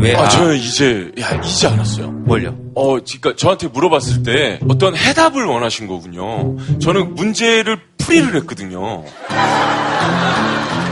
[0.01, 0.15] 왜?
[0.15, 2.09] 아, 저 이제 야 이제 알았어요.
[2.11, 2.57] 뭘요?
[2.73, 6.57] 어, 그러니까 저한테 물어봤을 때 어떤 해답을 원하신 거군요.
[6.79, 9.03] 저는 문제를 풀이를 했거든요.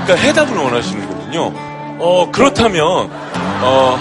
[0.05, 1.51] 그러니까 해답을 원하시는 거군요.
[1.99, 3.09] 어 그렇다면
[3.61, 3.97] 어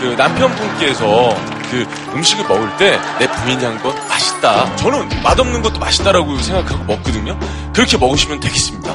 [0.00, 1.34] 그 남편분께서
[1.70, 4.74] 그 음식을 먹을 때 내 부인이 한 건 맛있다.
[4.76, 7.38] 저는 맛없는 것도 맛있다라고 생각하고 먹거든요.
[7.72, 8.92] 그렇게 먹으시면 되겠습니다.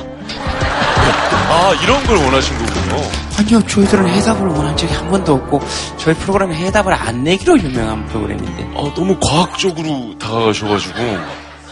[1.51, 3.01] 아, 이런 걸 원하신 거군요.
[3.39, 5.61] 아니요, 저희들은 해답을 원한 적이 한 번도 없고,
[5.97, 8.69] 저희 프로그램은 해답을 안 내기로 유명한 프로그램인데.
[8.75, 10.99] 아, 너무 과학적으로 다가가셔가지고,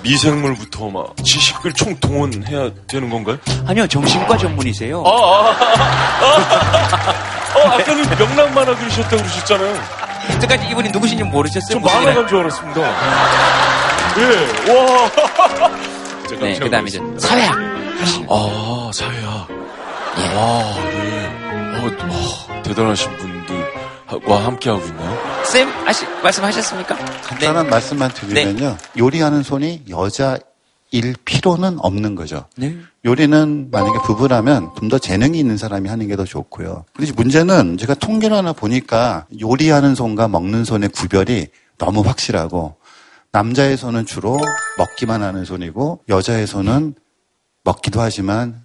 [0.03, 3.37] 미생물부터 막 지식을 총동원해야 되는 건가요?
[3.65, 5.03] 아니요, 정신과 전문이세요.
[5.05, 9.81] 아, 아, 아, 아, 아, 아까는 명랑 만화 그리셨다고 그러셨잖아요.
[10.27, 11.79] 그때까지 이분이 누구신지 모르셨어요?
[11.79, 12.81] 좀 만화가인 줄 알았습니다.
[14.17, 15.11] 예, 와.
[16.41, 17.55] 네, 그 다음에 이제 사회학.
[18.29, 19.47] 아, 사회학.
[20.19, 20.35] 예.
[20.35, 21.25] 와, 예.
[21.79, 23.26] 어, 어, 대단하신 분
[24.09, 25.43] 들과 함께하고 있나요?
[25.45, 26.95] 쌤, 아시, 말씀하셨습니까?
[27.23, 27.69] 간단한 네.
[27.69, 28.69] 말씀만 드리면요.
[28.69, 28.77] 네.
[28.97, 30.37] 요리하는 손이 여자
[30.91, 32.45] 일 필요는 없는 거죠.
[32.55, 32.77] 네.
[33.05, 36.85] 요리는 만약에 부부라면 좀 더 재능이 있는 사람이 하는 게 더 좋고요.
[36.93, 41.47] 그래서 문제는 제가 통계를 하나 보니까 요리하는 손과 먹는 손의 구별이
[41.77, 42.77] 너무 확실하고
[43.33, 44.39] 남자의 손은 주로
[44.77, 46.95] 먹기만 하는 손이고 여자의 손은
[47.65, 48.63] 먹기도 하지만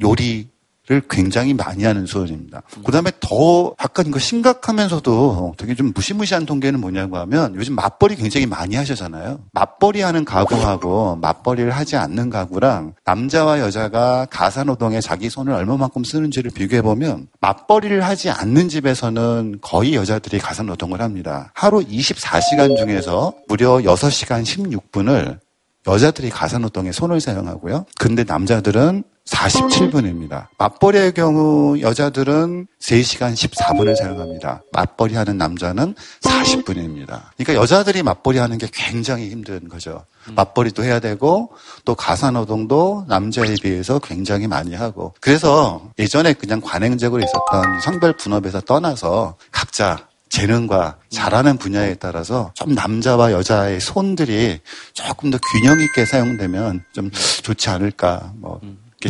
[0.00, 0.48] 요리
[0.88, 2.62] 를 굉장히 많이 하는 수준입니다.
[2.84, 8.46] 그 다음에 더 약간 이거 심각하면서도 되게 좀 무시무시한 통계는 뭐냐고 하면 요즘 맞벌이 굉장히
[8.46, 9.40] 많이 하시잖아요.
[9.50, 17.30] 맞벌이 하는 가구하고 맞벌이를 하지 않는 가구랑 남자와 여자가 가사노동에 자기 손을 얼마만큼 쓰는지를 비교해보면
[17.40, 21.50] 맞벌이를 하지 않는 집에서는 거의 여자들이 가사노동을 합니다.
[21.54, 25.40] 하루 24시간 중에서 무려 6시간 16분을
[25.88, 27.86] 여자들이 가사노동에 손을 사용하고요.
[27.98, 30.46] 근데 남자들은 47분입니다.
[30.58, 34.62] 맞벌이의 경우 여자들은 3시간 14분을 사용합니다.
[34.72, 37.22] 맞벌이 하는 남자는 40분입니다.
[37.36, 40.04] 그러니까 여자들이 맞벌이 하는 게 굉장히 힘든 거죠.
[40.34, 41.50] 맞벌이도 해야 되고
[41.84, 49.36] 또 가사노동도 남자에 비해서 굉장히 많이 하고 그래서 예전에 그냥 관행적으로 있었던 성별 분업에서 떠나서
[49.52, 54.60] 각자 재능과 잘하는 분야에 따라서 좀 남자와 여자의 손들이
[54.92, 57.10] 조금 더 균형 있게 사용되면 좀
[57.42, 58.32] 좋지 않을까.
[58.36, 58.60] 뭐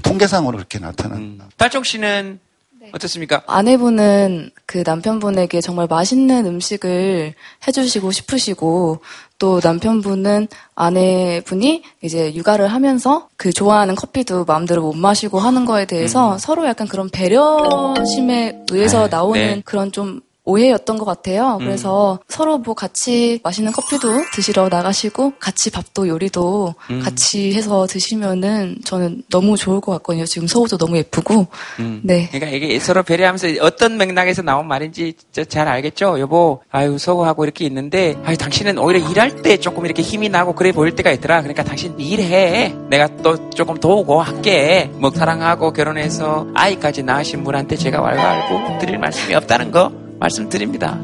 [0.00, 1.44] 통계상으로 그렇게 나타난다.
[1.44, 1.50] 음.
[1.56, 2.40] 딸종 씨는
[2.80, 2.90] 네.
[2.92, 3.42] 어떻습니까?
[3.46, 7.34] 아내분은 그 남편분에게 정말 맛있는 음식을
[7.66, 9.00] 해주시고 싶으시고
[9.38, 16.34] 또 남편분은 아내분이 이제 육아를 하면서 그 좋아하는 커피도 마음대로 못 마시고 하는 거에 대해서
[16.34, 16.38] 음.
[16.38, 19.08] 서로 약간 그런 배려심에 의해서 네.
[19.08, 19.62] 나오는 네.
[19.64, 21.58] 그런 좀 오해였던 것 같아요.
[21.60, 21.66] 음.
[21.66, 22.24] 그래서 음.
[22.28, 27.00] 서로 뭐 같이 맛있는 커피도 드시러 나가시고 같이 밥도 요리도 음.
[27.00, 30.24] 같이 해서 드시면은 저는 너무 좋을 것 같거든요.
[30.24, 31.48] 지금 서우도 너무 예쁘고.
[31.80, 32.00] 음.
[32.04, 32.28] 네.
[32.30, 35.14] 그러니까 이게 서로 배려하면서 어떤 맥락에서 나온 말인지
[35.48, 36.20] 잘 알겠죠?
[36.20, 40.70] 여보, 아유 서우하고 이렇게 있는데, 아유 당신은 오히려 일할 때 조금 이렇게 힘이 나고 그래
[40.70, 41.42] 보일 때가 있더라.
[41.42, 42.72] 그러니까 당신 일해.
[42.88, 44.88] 내가 또 조금 도우고 할게.
[44.94, 50.05] 뭐 사랑하고 결혼해서 아이까지 낳으신 분한테 제가 왈가왈부 드릴 말씀이 없다는 거.
[50.18, 50.98] 말씀드립니다.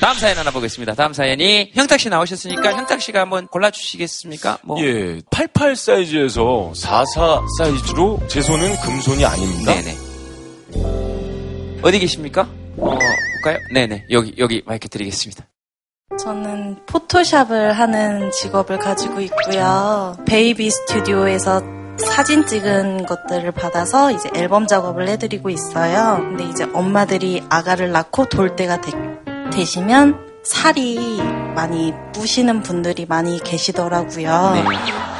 [0.00, 0.94] 다음 사연 하나 보겠습니다.
[0.94, 4.58] 다음 사연이 형탁 씨 나오셨으니까 형탁 씨가 한번 골라주시겠습니까?
[4.62, 4.80] 뭐.
[4.82, 9.74] 예, 88 사이즈에서 44 사이즈로 제 손은 금손이 아닙니다.
[9.74, 9.96] 네네.
[11.82, 12.48] 어디 계십니까?
[12.78, 12.98] 어,
[13.42, 13.58] 볼까요?
[13.74, 14.06] 네네.
[14.10, 15.46] 여기, 여기 마이크 드리겠습니다.
[16.18, 20.16] 저는 포토샵을 하는 직업을 가지고 있고요.
[20.26, 21.62] 베이비 스튜디오에서
[22.00, 26.18] 사진 찍은 것들을 받아서 이제 앨범 작업을 해드리고 있어요.
[26.20, 28.92] 근데 이제 엄마들이 아가를 낳고 돌 때가 되,
[29.52, 31.20] 되시면 살이
[31.54, 34.52] 많이 뿌시는 분들이 많이 계시더라고요.
[34.54, 34.64] 네.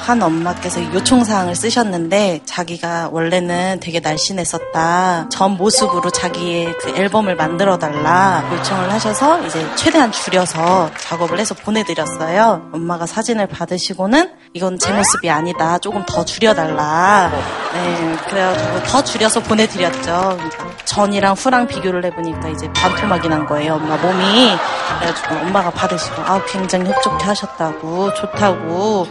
[0.00, 5.28] 한 엄마께서 요청사항을 쓰셨는데 자기가 원래는 되게 날씬했었다.
[5.28, 12.70] 전 모습으로 자기의 그 앨범을 만들어 달라 요청을 하셔서 이제 최대한 줄여서 작업을 해서 보내드렸어요.
[12.72, 15.78] 엄마가 사진을 받으시고는 이건 제 모습이 아니다.
[15.78, 17.30] 조금 더 줄여달라.
[17.72, 20.38] 네, 그래가지고 더 줄여서 보내드렸죠.
[20.86, 23.74] 전이랑 후랑 비교를 해보니까 이제 반토막이 난 거예요.
[23.74, 24.50] 엄마 몸이.
[24.98, 29.06] 그래가지고 엄마가 받으시고 아 굉장히 흡족해 하셨다고 좋다고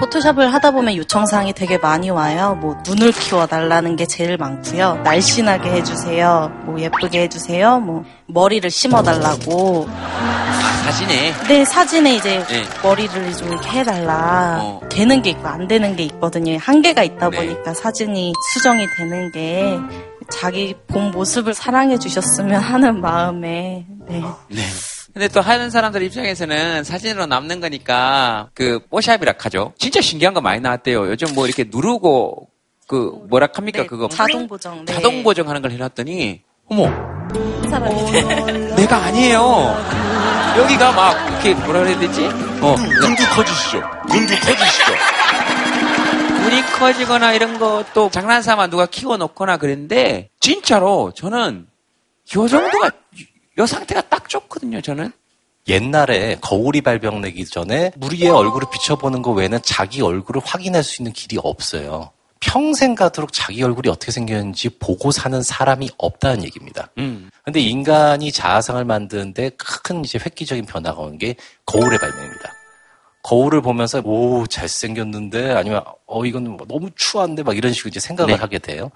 [0.00, 2.56] 포토샵을 하다 보면 요청사항이 되게 많이 와요.
[2.58, 5.02] 뭐 눈을 키워달라는 게 제일 많고요.
[5.04, 6.50] 날씬하게 해주세요.
[6.64, 7.80] 뭐 예쁘게 해주세요.
[7.80, 9.88] 뭐 머리를 심어달라고.
[10.84, 11.34] 사진에?
[11.46, 12.64] 네, 사진에 이제 네.
[12.82, 14.58] 머리를 좀 이렇게 해달라.
[14.62, 14.80] 어.
[14.90, 16.56] 되는 게 있고 안 되는 게 있거든요.
[16.58, 17.36] 한계가 있다 네.
[17.36, 19.78] 보니까 사진이 수정이 되는 게
[20.30, 24.22] 자기 본 모습을 사랑해 주셨으면 하는 마음에 네.
[24.48, 24.62] 네.
[25.12, 29.72] 근데 또 하는 사람들 입장에서는 사진으로 남는 거니까 그 뽀샵이라 하죠.
[29.78, 31.08] 진짜 신기한 거 많이 나왔대요.
[31.08, 32.48] 요즘 뭐 이렇게 누르고
[32.86, 34.92] 그 뭐라 합니까 네, 그거 자동 보정 네.
[34.92, 36.88] 자동 보정하는 걸 해놨더니 어머
[38.76, 39.76] 내가 아니에요.
[40.58, 42.26] 여기가 막 이렇게 뭐라 그래야 되지?
[42.60, 43.80] 어 눈도 커지시죠.
[44.12, 44.92] 눈도 커지시죠.
[46.42, 51.66] 눈이 커지거나 이런 것도 장난삼아 누가 키워놓거나 그랬는데 진짜로 저는
[52.36, 52.90] 요 정도가
[53.60, 55.12] 요 상태가 딱 좋거든요, 저는.
[55.68, 61.38] 옛날에 거울이 발병되기 전에 무리의 얼굴을 비춰보는 것 외에는 자기 얼굴을 확인할 수 있는 길이
[61.42, 62.10] 없어요.
[62.40, 66.88] 평생 가도록 자기 얼굴이 어떻게 생겼는지 보고 사는 사람이 없다는 얘기입니다.
[66.96, 67.28] 음.
[67.44, 71.36] 근데 인간이 자아상을 만드는데 큰 이제 획기적인 변화가 온 게
[71.66, 72.50] 거울의 발명입니다.
[73.22, 78.32] 거울을 보면서 오 잘생겼는데 아니면 어 이건 뭐 너무 추한데 막 이런 식으로 이제 생각을
[78.32, 78.40] 네.
[78.40, 78.90] 하게 돼요.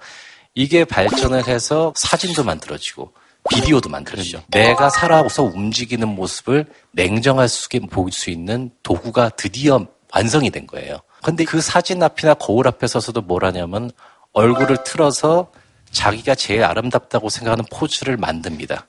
[0.55, 3.13] 이게 발전을 해서 사진도 만들어지고
[3.49, 4.41] 비디오도 만들었죠.
[4.49, 10.99] 내가 살아서 움직이는 모습을 냉정할 수 있게 볼 수 있는 도구가 드디어 완성이 된 거예요.
[11.23, 13.91] 근데 그 사진 앞이나 거울 앞에 서서도 뭘 하냐면
[14.33, 15.51] 얼굴을 틀어서
[15.91, 18.87] 자기가 제일 아름답다고 생각하는 포즈를 만듭니다.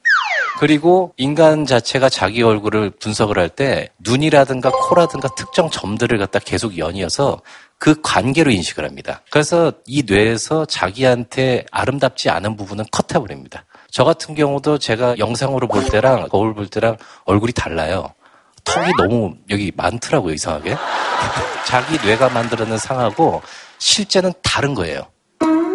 [0.59, 7.42] 그리고 인간 자체가 자기 얼굴을 분석을 할 때 눈이라든가 코라든가 특정 점들을 갖다 계속 연이어서
[7.78, 9.22] 그 관계로 인식을 합니다.
[9.30, 13.66] 그래서 이 뇌에서 자기한테 아름답지 않은 부분은 컷해버립니다.
[13.97, 18.12] 저 같은 경우도 제가 영상으로 볼 때랑 거울 볼 때랑 얼굴이 달라요.
[18.62, 20.76] 턱이 너무 여기 많더라고요, 이상하게.
[21.64, 23.40] 자기 뇌가 만들어낸 상하고
[23.78, 25.07] 실제는 다른 거예요.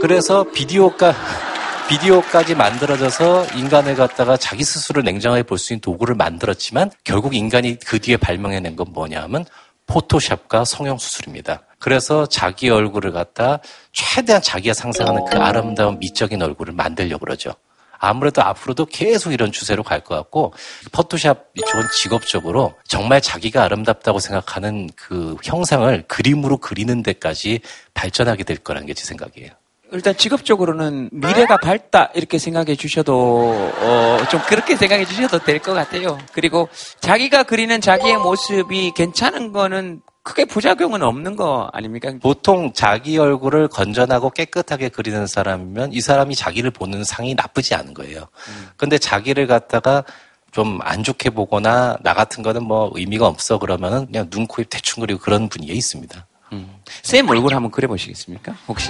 [0.02, 1.16] 그래서 비디오가,
[1.90, 7.98] 비디오까지 만들어져서 인간을 갖다가 자기 스스로 냉정하게 볼 수 있는 도구를 만들었지만 결국 인간이 그
[7.98, 9.46] 뒤에 발명해낸 건 뭐냐 하면
[9.88, 11.64] 포토샵과 성형 수술입니다.
[11.80, 13.62] 그래서 자기 얼굴을 갖다
[13.94, 17.56] 최대한 자기가 상상하는 그 아름다운 미적인 얼굴을 만들려고 그러죠.
[18.02, 20.54] 아무래도 앞으로도 계속 이런 추세로 갈 것 같고
[20.92, 27.60] 포토샵 이쪽은 직업적으로 정말 자기가 아름답다고 생각하는 그 형상을 그림으로 그리는 데까지
[27.94, 29.52] 발전하게 될 거라는 게 제 생각이에요.
[29.94, 36.18] 일단 직업적으로는 미래가 밝다 이렇게 생각해 주셔도 어, 좀 그렇게 생각해 주셔도 될 것 같아요.
[36.34, 36.70] 그리고
[37.02, 42.14] 자기가 그리는 자기의 모습이 괜찮은 거는 크게 부작용은 없는 거 아닙니까?
[42.22, 48.20] 보통 자기 얼굴을 건전하고 깨끗하게 그리는 사람이면 이 사람이 자기를 보는 상이 나쁘지 않은 거예요.
[48.50, 48.70] 음.
[48.78, 50.04] 근데 자기를 갖다가
[50.52, 54.70] 좀 안 좋게 보거나 나 같은 거는 뭐 의미가 없어 그러면은 그냥 눈, 코, 입
[54.70, 56.26] 대충 그리고 그런 분위기에 있습니다.
[56.52, 56.76] 음.
[57.04, 58.54] 쌤 얼굴 한번 그려보시겠습니까?
[58.68, 58.90] 혹시?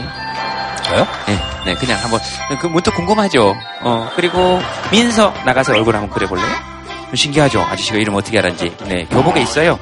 [0.84, 1.06] 저요?
[1.28, 2.20] 네, 네, 그냥 한번
[2.60, 3.54] 그 문득 궁금하죠.
[3.84, 4.60] 어 그리고
[4.92, 6.71] 민서 나가서 얼굴 한번 그려볼래요?
[7.16, 7.62] 신기하죠?
[7.62, 8.76] 아저씨가 이름 어떻게 알았는지.
[8.86, 9.80] 네, 교복에 있어요.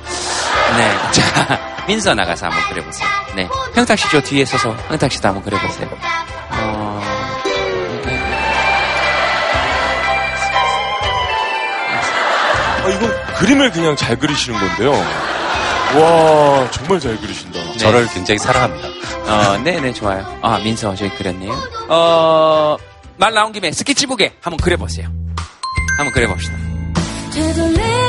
[0.77, 3.07] 네, 자, 민서 나가서 한번 그려보세요.
[3.35, 5.89] 네, 형탁 씨죠 뒤에 서서 형탁 씨도 한번 그려보세요.
[6.51, 7.01] 어...
[12.83, 14.91] 아, 이거 그림을 그냥 잘 그리시는 건데요.
[14.91, 17.59] 와, 정말 잘 그리신다.
[17.59, 17.77] 네.
[17.77, 18.87] 저를 굉장히 사랑합니다.
[19.25, 20.39] 어, 네네, 네, 좋아요.
[20.41, 21.51] 아, 민서 저희 그렸네요.
[21.87, 22.77] 어,
[23.17, 25.07] 말 나온 김에 스케치북에 한번 그려보세요.
[25.97, 26.68] 한번 그려봅시다.
[27.29, 28.08] 되돌릴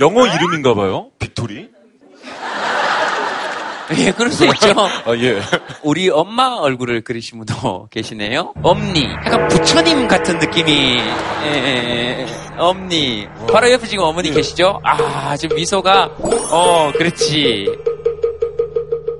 [0.00, 1.10] 영어 이름인가 봐요.
[1.18, 1.70] 빅토리.
[3.98, 4.74] 예, 그럴 수 있죠.
[4.76, 5.40] 아, 예.
[5.84, 8.52] 우리 엄마 얼굴을 그리신 분도 계시네요.
[8.62, 9.04] 엄니.
[9.04, 12.26] 약간 부처님 같은 느낌이, 예, 예, 예.
[12.58, 13.28] 엄니.
[13.52, 14.80] 바로 옆에 지금 어머니 계시죠?
[14.82, 16.10] 아, 지금 미소가,
[16.50, 17.68] 어, 그렇지.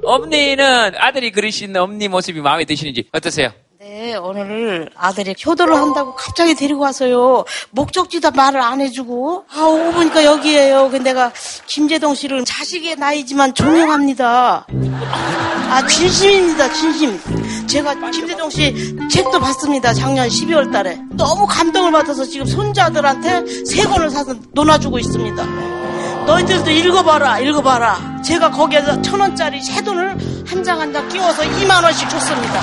[0.02, 3.50] 엄니는 아들이 그리신 엄니 모습이 마음에 드시는지 어떠세요?
[3.88, 7.44] 네, 오늘 아들이 효도를 한다고 갑자기 데리고 와서요.
[7.70, 9.44] 목적지도 말을 안 해주고.
[9.54, 10.90] 아, 오고 보니까 여기에요.
[10.90, 11.30] 근데 내가
[11.68, 14.66] 김재동 씨를 자식의 나이지만 존경합니다.
[15.70, 17.20] 아, 진심입니다, 진심.
[17.68, 18.74] 제가 김재동 씨
[19.08, 19.94] 책도 봤습니다.
[19.94, 20.98] 작년 12월 달에.
[21.12, 25.46] 너무 감동을 받아서 지금 손자들한테 세 권을 사서 논아주고 있습니다.
[26.26, 27.98] 너희들도 읽어봐라, 읽어봐라.
[28.24, 30.16] 제가 거기에서 천 원짜리 새 돈을
[30.46, 32.60] 한 장 한 장 끼워서 2만 원씩 줬습니다.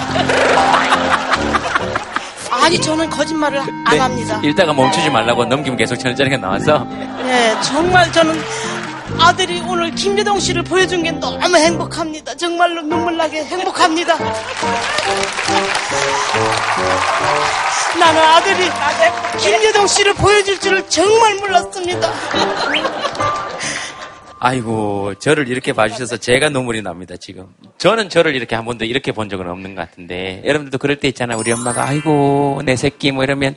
[2.51, 4.39] 아니 저는 거짓말을 안 네, 합니다.
[4.43, 6.85] 읽다가 멈추지 말라고 넘기면 계속 천 원짜리가 나와서.
[7.23, 8.39] 네, 정말 저는
[9.19, 12.35] 아들이 오늘 김재동 씨를 보여준 게 너무 행복합니다.
[12.35, 14.15] 정말로 눈물 나게 행복합니다.
[17.99, 18.69] 나는 아들이
[19.39, 22.11] 김재동 씨를 보여줄 줄을 정말 몰랐습니다.
[24.45, 27.47] 아이고, 저를 이렇게 봐주셔서 제가 눈물이 납니다, 지금.
[27.77, 31.37] 저는 저를 이렇게 한 번도 이렇게 본 적은 없는 것 같은데, 여러분들도 그럴 때 있잖아요.
[31.37, 33.55] 우리 엄마가, 아이고, 내 새끼, 뭐 이러면,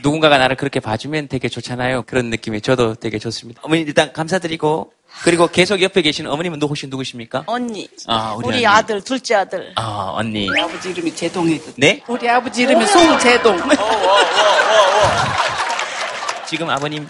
[0.00, 2.02] 누군가가 나를 그렇게 봐주면 되게 좋잖아요.
[2.02, 3.62] 그런 느낌이 저도 되게 좋습니다.
[3.64, 4.92] 어머니 일단 감사드리고,
[5.24, 7.42] 그리고 계속 옆에 계시는 어머님은 혹시 누구십니까?
[7.46, 7.88] 언니.
[8.06, 8.66] 아, 우리, 우리 언니.
[8.68, 9.72] 아들, 둘째 아들.
[9.74, 10.48] 아, 언니.
[10.48, 11.74] 우리 아버지 이름이 제동이거든.
[11.78, 12.00] 네?
[12.06, 13.58] 우리 아버지 이름이 송제동.
[16.46, 17.08] 지금 아버님.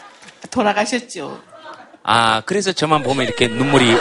[0.50, 1.49] 돌아가셨죠.
[2.02, 3.96] 아, 그래서 저만 보면 이렇게 눈물이.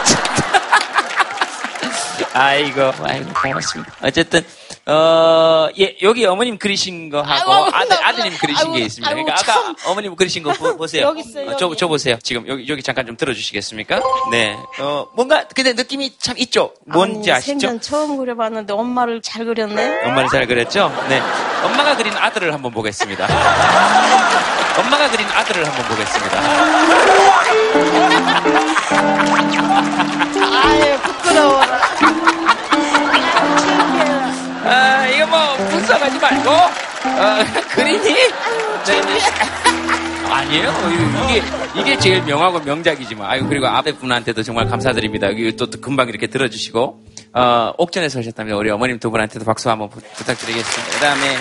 [2.32, 3.92] 아이고, 아이고, 고맙습니다.
[4.02, 4.44] 어쨌든,
[4.86, 9.10] 어, 예, 여기 어머님 그리신 거 하고 아이고, 아들, 아드님 그리신 아이고, 게 있습니다.
[9.10, 11.50] 그러니까 아까 어머님 그리신 거 보, 세요 여기 있어요.
[11.50, 12.16] 어, 저, 저 보세요.
[12.22, 14.00] 지금 여기, 여기 잠깐 좀 들어주시겠습니까?
[14.30, 14.56] 네.
[14.78, 16.72] 어, 뭔가, 근데 느낌이 참 있죠?
[16.86, 17.50] 뭔지 아니, 아시죠?
[17.50, 20.04] 생전 처음 그려봤는데 엄마를 잘 그렸네.
[20.04, 20.92] 엄마를 잘 그렸죠?
[21.08, 21.20] 네.
[21.64, 23.26] 엄마가 그린 아들을 한번 보겠습니다.
[24.78, 26.40] 엄마가 그린 아들을 한번 보겠습니다.
[30.52, 31.80] 아유, 부끄러워라.
[35.80, 38.14] 뭐, 분석하지 말고, 어, 그리니?
[38.84, 39.18] 네, 네.
[40.30, 40.72] 아니에요.
[41.28, 41.42] 이게,
[41.80, 43.28] 이게 제일 명하고 명작이지만.
[43.28, 45.28] 아유, 그리고 앞에 분한테도 정말 감사드립니다.
[45.58, 47.02] 또, 또 금방 이렇게 들어주시고,
[47.34, 50.92] 어, 옥전에 서셨다면 우리 어머님 두 분한테도 박수 한번 부, 부탁드리겠습니다.
[50.94, 51.36] 그 다음에,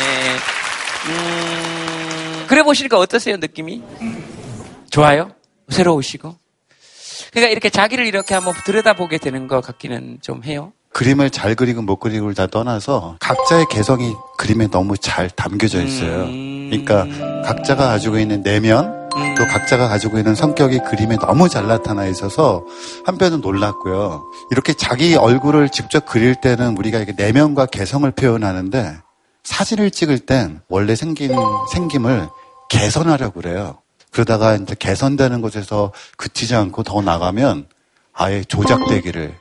[1.08, 3.84] 음, 그래 보시니까 어떠세요, 느낌이?
[4.90, 5.32] 좋아요?
[5.70, 6.36] 새로우시고?
[7.32, 10.74] 그러니까 이렇게 자기를 이렇게 한번 들여다보게 되는 것 같기는 좀 해요.
[10.94, 16.26] 그림을 잘 그리고 못 그리고를 다 떠나서 각자의 개성이 그림에 너무 잘 담겨져 있어요.
[16.26, 17.06] 그러니까
[17.46, 22.66] 각자가 가지고 있는 내면 또 각자가 가지고 있는 성격이 그림에 너무 잘 나타나 있어서
[23.06, 24.24] 한편은 놀랐고요.
[24.52, 28.98] 이렇게 자기 얼굴을 직접 그릴 때는 우리가 이렇게 내면과 개성을 표현하는데
[29.44, 31.32] 사진을 찍을 땐 원래 생긴
[31.72, 32.28] 생김을
[32.70, 33.78] 개선하려고 그래요.
[34.12, 37.68] 그러다가 이제 개선되는 곳에서 그치지 않고 더 나가면
[38.14, 39.36] 아예 조작되기를.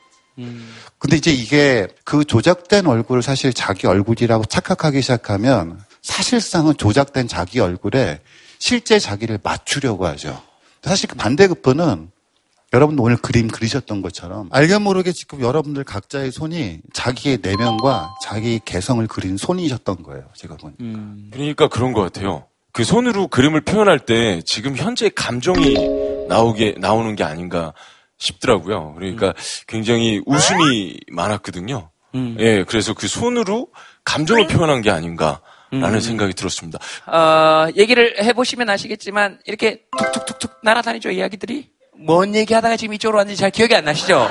[0.99, 8.21] 근데 이제 이게 그 조작된 얼굴을 사실 자기 얼굴이라고 착각하기 시작하면 사실상은 조작된 자기 얼굴에
[8.59, 10.41] 실제 자기를 맞추려고 하죠.
[10.83, 12.11] 사실 그 반대급부는
[12.73, 19.07] 여러분도 오늘 그림 그리셨던 것처럼 알게 모르게 지금 여러분들 각자의 손이 자기의 내면과 자기 개성을
[19.07, 20.25] 그린 손이셨던 거예요.
[20.35, 20.85] 제가 보니까.
[20.85, 22.45] 음, 그러니까 그런 것 같아요.
[22.73, 25.75] 그 손으로 그림을 표현할 때 지금 현재 감정이
[26.29, 27.73] 나오게 나오는 게 아닌가
[28.19, 28.95] 싶더라고요.
[28.95, 29.33] 그러니까 음.
[29.67, 31.91] 굉장히 웃음이 많았거든요.
[32.15, 32.37] 음.
[32.39, 33.69] 예, 그래서 그 손으로
[34.05, 35.41] 감정을 표현한 게 아닌가.
[35.71, 36.01] 라는 음.
[36.01, 36.79] 생각이 들었습니다.
[37.07, 41.69] 어, 얘기를 해보시면 아시겠지만, 이렇게 툭툭툭툭 날아다니죠, 이야기들이?
[41.99, 44.31] 뭔 얘기 하다가 지금 이쪽으로 왔는지 잘 기억이 안 나시죠?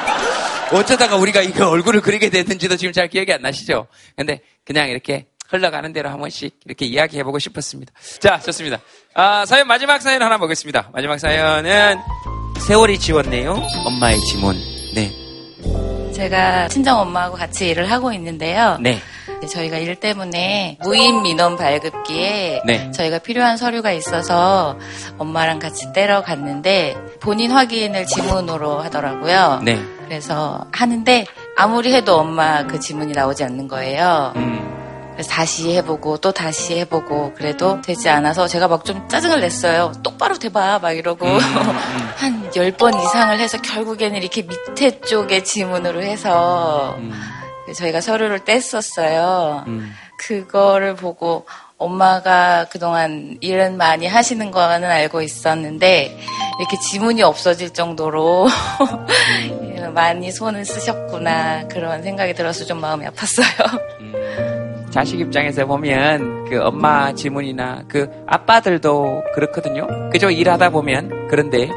[0.71, 3.87] 어쩌다가 우리가 이 얼굴을 그리게 됐는지도 지금 잘 기억이 안 나시죠?
[4.15, 7.93] 근데 그냥 이렇게 흘러가는 대로 한 번씩 이렇게 이야기해보고 싶었습니다.
[8.19, 8.79] 자, 좋습니다.
[9.13, 10.89] 아, 사연 마지막 사연 하나 보겠습니다.
[10.93, 11.97] 마지막 사연은
[12.59, 13.61] 세월이 지웠네요.
[13.85, 14.57] 엄마의 지문.
[14.93, 15.13] 네.
[16.13, 18.77] 제가 친정 엄마하고 같이 일을 하고 있는데요.
[18.81, 18.99] 네.
[19.47, 22.91] 저희가 일 때문에 무인 민원 발급기에 네.
[22.91, 24.77] 저희가 필요한 서류가 있어서
[25.19, 29.61] 엄마랑 같이 떼러 갔는데 본인 확인을 지문으로 하더라고요.
[29.63, 29.79] 네.
[30.05, 31.25] 그래서 하는데
[31.55, 34.33] 아무리 해도 엄마 그 지문이 나오지 않는 거예요.
[34.35, 34.86] 음.
[35.17, 39.91] 그래서 다시 해보고 또 다시 해보고 그래도 되지 않아서 제가 막 좀 짜증을 냈어요.
[40.03, 42.09] 똑바로 돼봐 막 이러고 음, 음, 음.
[42.15, 47.11] 한 10번 이상을 해서 결국에는 이렇게 밑에 쪽에 지문으로 해서 음.
[47.75, 49.65] 저희가 서류를 뗐었어요.
[49.67, 49.91] 음.
[50.19, 51.47] 그거를 보고
[51.79, 56.17] 엄마가 그동안 일은 많이 하시는 거는 알고 있었는데
[56.59, 58.47] 이렇게 지문이 없어질 정도로
[59.95, 64.56] 많이 손을 쓰셨구나 그런 생각이 들어서 좀 마음이 아팠어요.
[64.87, 69.87] 음, 자식 입장에서 보면 그 엄마 질문이나 그 아빠들도 그렇거든요.
[70.11, 70.29] 그죠?
[70.29, 71.69] 일하다 보면 그런데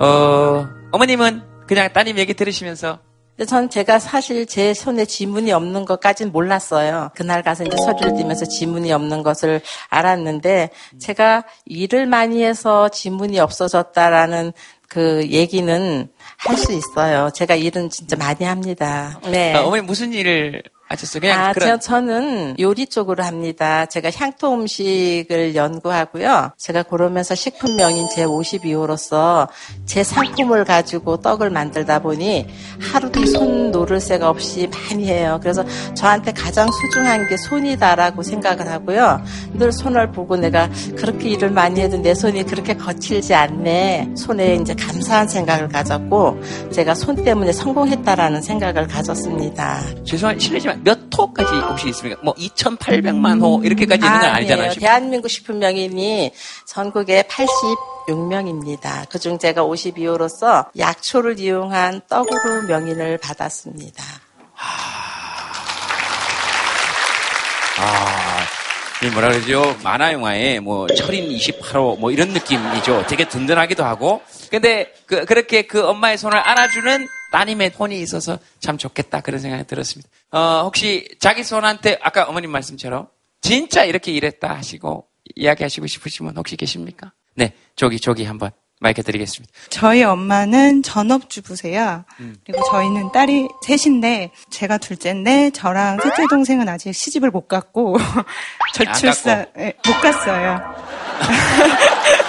[0.00, 2.98] 어 어머님은 그냥 따님 얘기 들으시면서
[3.46, 7.10] 전 제가 사실 제 손에 지문이 없는 것까지는 몰랐어요.
[7.14, 9.60] 그날 가서 이제 서류를 띄면서 지문이 없는 것을
[9.90, 14.52] 알았는데 제가 일을 많이 해서 지문이 없어졌다라는
[14.88, 16.08] 그 얘기는
[16.38, 17.30] 할 수 있어요.
[17.32, 19.20] 제가 일은 진짜 많이 합니다.
[19.30, 19.54] 네.
[19.54, 21.20] 아, 어머니 무슨 일을 하셨어요?
[21.20, 21.78] 그냥 아, 그런...
[21.80, 23.84] 저, 는 요리 쪽으로 합니다.
[23.86, 26.52] 제가 향토 음식을 연구하고요.
[26.56, 29.48] 제가 그러면서 식품 명인 제 52호로서
[29.84, 32.46] 제 상품을 가지고 떡을 만들다 보니
[32.80, 35.38] 하루도 손 놓을 새가 없이 많이 해요.
[35.42, 35.64] 그래서
[35.94, 39.20] 저한테 가장 소중한 게 손이다라고 생각을 하고요.
[39.54, 44.10] 늘 손을 보고 내가 그렇게 일을 많이 해도 내 손이 그렇게 거칠지 않네.
[44.16, 46.40] 손에 이제 감사한 생각을 가졌고
[46.72, 49.80] 제가 손 때문에 성공했다라는 생각을 가졌습니다.
[50.04, 52.20] 죄송한 실례지만 몇 호까지 혹시 있습니까?
[52.22, 54.72] 뭐 2,800만 호 이렇게까지 있는 건 아니잖아요.
[54.74, 56.32] 대한민국 식품 명인이
[56.66, 59.08] 전국에 86명입니다.
[59.08, 64.04] 그중 제가 52호로서 약초를 이용한 떡으로 명인을 받았습니다.
[67.80, 68.44] 아,
[69.04, 69.76] 이 뭐라 그러죠?
[69.84, 73.04] 만화 영화에 뭐 철인 28호 뭐 이런 느낌이죠.
[73.08, 74.20] 되게 든든하기도 하고.
[74.50, 80.08] 근데 그, 그렇게 그 엄마의 손을 안아주는 따님의 손이 있어서 참 좋겠다 그런 생각이 들었습니다.
[80.30, 83.08] 어, 혹시 자기 손한테 아까 어머님 말씀처럼
[83.40, 85.06] 진짜 이렇게 일했다 하시고
[85.36, 87.12] 이야기하시고 싶으신 분 혹시 계십니까?
[87.34, 88.50] 네, 저기 저기 한번
[88.80, 89.52] 마이크 드리겠습니다.
[89.70, 92.04] 저희 엄마는 전업주부세요.
[92.20, 92.36] 음.
[92.44, 97.96] 그리고 저희는 딸이 셋인데 제가 둘째인데 저랑 셋째 동생은 아직 시집을 못 갔고
[98.74, 100.60] 저출산 네, 못 갔어요.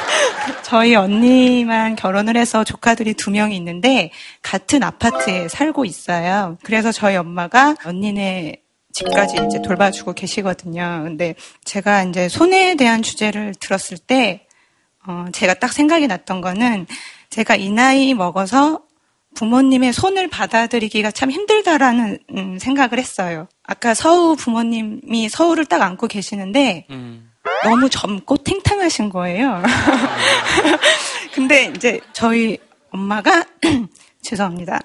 [0.69, 4.11] 저희 언니만 결혼을 해서 조카들이 두 명이 있는데
[4.43, 6.59] 같은 아파트에 살고 있어요.
[6.61, 8.61] 그래서 저희 엄마가 언니네
[8.93, 11.01] 집까지 이제 돌봐주고 계시거든요.
[11.05, 11.33] 근데
[11.65, 14.45] 제가 이제 손해에 대한 주제를 들었을 때,
[15.07, 16.85] 어, 제가 딱 생각이 났던 거는
[17.31, 18.83] 제가 이 나이 먹어서
[19.33, 23.47] 부모님의 손을 받아들이기가 참 힘들다라는 음, 생각을 했어요.
[23.63, 27.28] 아까 서우 부모님이 서울을 딱 안고 계시는데, 음.
[27.63, 29.61] 너무 젊고 탱탱하신 거예요.
[31.33, 32.57] 근데 이제 저희
[32.91, 33.45] 엄마가
[34.21, 34.79] 죄송합니다.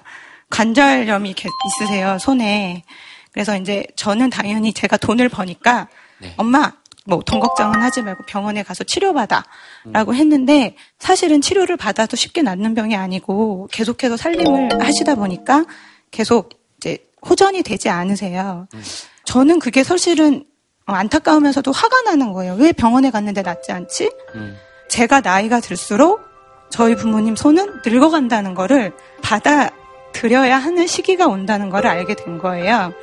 [0.49, 1.35] 관절염이
[1.67, 2.83] 있으세요, 손에.
[3.31, 5.87] 그래서 이제 저는 당연히 제가 돈을 버니까
[6.19, 6.33] 네.
[6.37, 6.71] 엄마
[7.05, 10.15] 뭐 돈 걱정은 하지 말고 병원에 가서 치료받아라고 음.
[10.15, 15.65] 했는데 사실은 치료를 받아도 쉽게 낫는 병이 아니고 계속해서 살림을 하시다 보니까
[16.11, 16.97] 계속 이제
[17.27, 18.67] 호전이 되지 않으세요.
[18.73, 18.83] 음.
[19.25, 20.45] 저는 그게 사실은 어,
[20.93, 22.55] 안타까우면서도 화가 나는 거예요.
[22.59, 24.11] 왜 병원에 갔는데 낫지 않지?
[24.35, 24.57] 음.
[24.87, 26.21] 제가 나이가 들수록
[26.69, 32.93] 저희 부모님 손은 늙어간다는 거를 받아들여야 하는 시기가 온다는 걸 알게 된 거예요.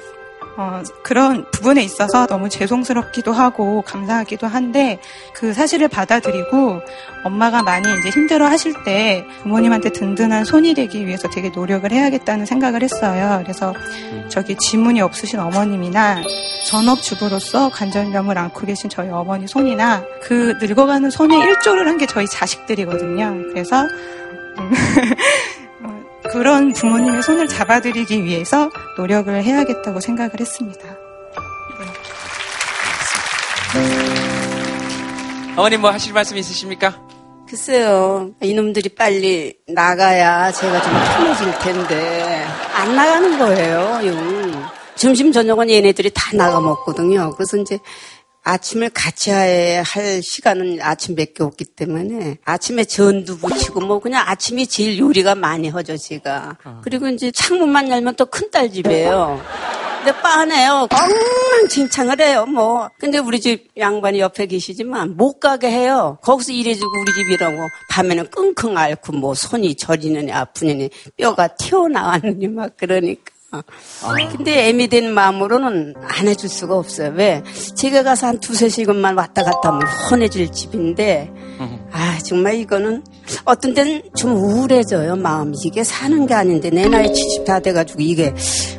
[0.56, 5.00] 어, 그런 부분에 있어서 너무 죄송스럽기도 하고 감사하기도 한데
[5.34, 6.80] 그 사실을 받아들이고
[7.24, 12.82] 엄마가 많이 이제 힘들어 하실 때 부모님한테 든든한 손이 되기 위해서 되게 노력을 해야겠다는 생각을
[12.82, 13.40] 했어요.
[13.42, 13.72] 그래서
[14.28, 16.22] 저기 지문이 없으신 어머님이나
[16.66, 23.52] 전업주부로서 관절염을 앓고 계신 저희 어머니 손이나 그 늙어가는 손에 일조를 한 게 저희 자식들이거든요.
[23.52, 23.86] 그래서
[26.32, 30.80] 그런 부모님의 손을 잡아드리기 위해서 노력을 해야겠다고 생각을 했습니다.
[33.74, 35.52] 네.
[35.56, 36.98] 어머님 뭐 하실 말씀 있으십니까?
[37.46, 44.64] 글쎄요, 이놈들이 빨리 나가야 제가 좀 편해질 텐데, 안 나가는 거예요, 용.
[44.96, 47.34] 점심, 저녁은 얘네들이 다 나가 먹거든요.
[47.36, 47.78] 그래서 이제
[48.44, 54.98] 아침을 같이 할 시간은 아침 밖에 없기 때문에 아침에 전두 부치고 뭐 그냥 아침이 제일
[54.98, 56.56] 요리가 많이 하죠 제가.
[56.64, 56.80] 어.
[56.82, 59.40] 그리고 이제 창문만 열면 또 큰딸 집이에요.
[60.04, 60.88] 근데 빠네요.
[60.90, 62.90] 엉망진창을 해요 뭐.
[62.98, 66.18] 근데 우리 집 양반이 옆에 계시지만 못 가게 해요.
[66.22, 67.56] 거기서 일해주고 우리 집이라고.
[67.90, 73.22] 밤에는 끙끙 앓고 뭐 손이 저리느니 아프느니 뼈가 튀어나왔느니 막 그러니까.
[73.30, 73.41] 아.
[74.36, 77.12] 근데 애미 된 마음으로는 안 해줄 수가 없어요.
[77.14, 77.42] 왜?
[77.76, 81.30] 제가 가서 한 두세 시간만 왔다 갔다 하면 혼해질 집인데,
[81.92, 83.04] 아, 정말 이거는
[83.44, 85.56] 어떤 때는 좀 우울해져요, 마음이.
[85.64, 88.34] 이게 사는 게 아닌데, 내 나이 70 다 돼가지고 이게,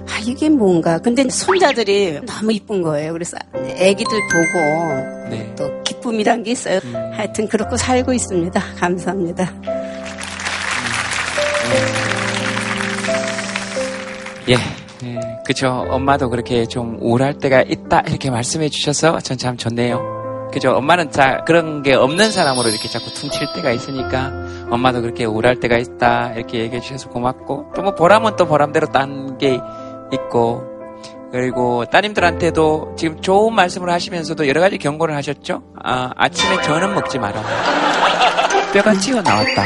[0.09, 0.97] 아, 이게 뭔가.
[0.99, 3.13] 근데 손자들이 너무 이쁜 거예요.
[3.13, 5.53] 그래서 애기들 보고 네.
[5.57, 6.80] 또 기쁨이란 게 있어요.
[6.84, 6.95] 음.
[7.13, 8.61] 하여튼 그렇고 살고 있습니다.
[8.78, 9.53] 감사합니다.
[14.50, 14.56] 예.
[15.06, 15.86] 예, 그쵸.
[15.89, 20.50] 엄마도 그렇게 좀 우울할 때가 있다, 이렇게 말씀해 주셔서 전 참 좋네요.
[20.54, 20.72] 그죠?
[20.72, 24.32] 엄마는 자, 그런 게 없는 사람으로 이렇게 자꾸 퉁칠 때가 있으니까
[24.70, 26.34] 엄마도 그렇게 우울할 때가 있다.
[26.36, 29.60] 이렇게 얘기해 주셔서 고맙고 또 뭐 보람은 또 보람대로 딴 게
[30.14, 30.64] 있고
[31.32, 35.64] 그리고 따님들한테도 지금 좋은 말씀을 하시면서도 여러 가지 경고를 하셨죠?
[35.84, 37.41] 아, 아침에 저는 먹지 마라.
[38.72, 39.64] 뼈가 튀어나왔다.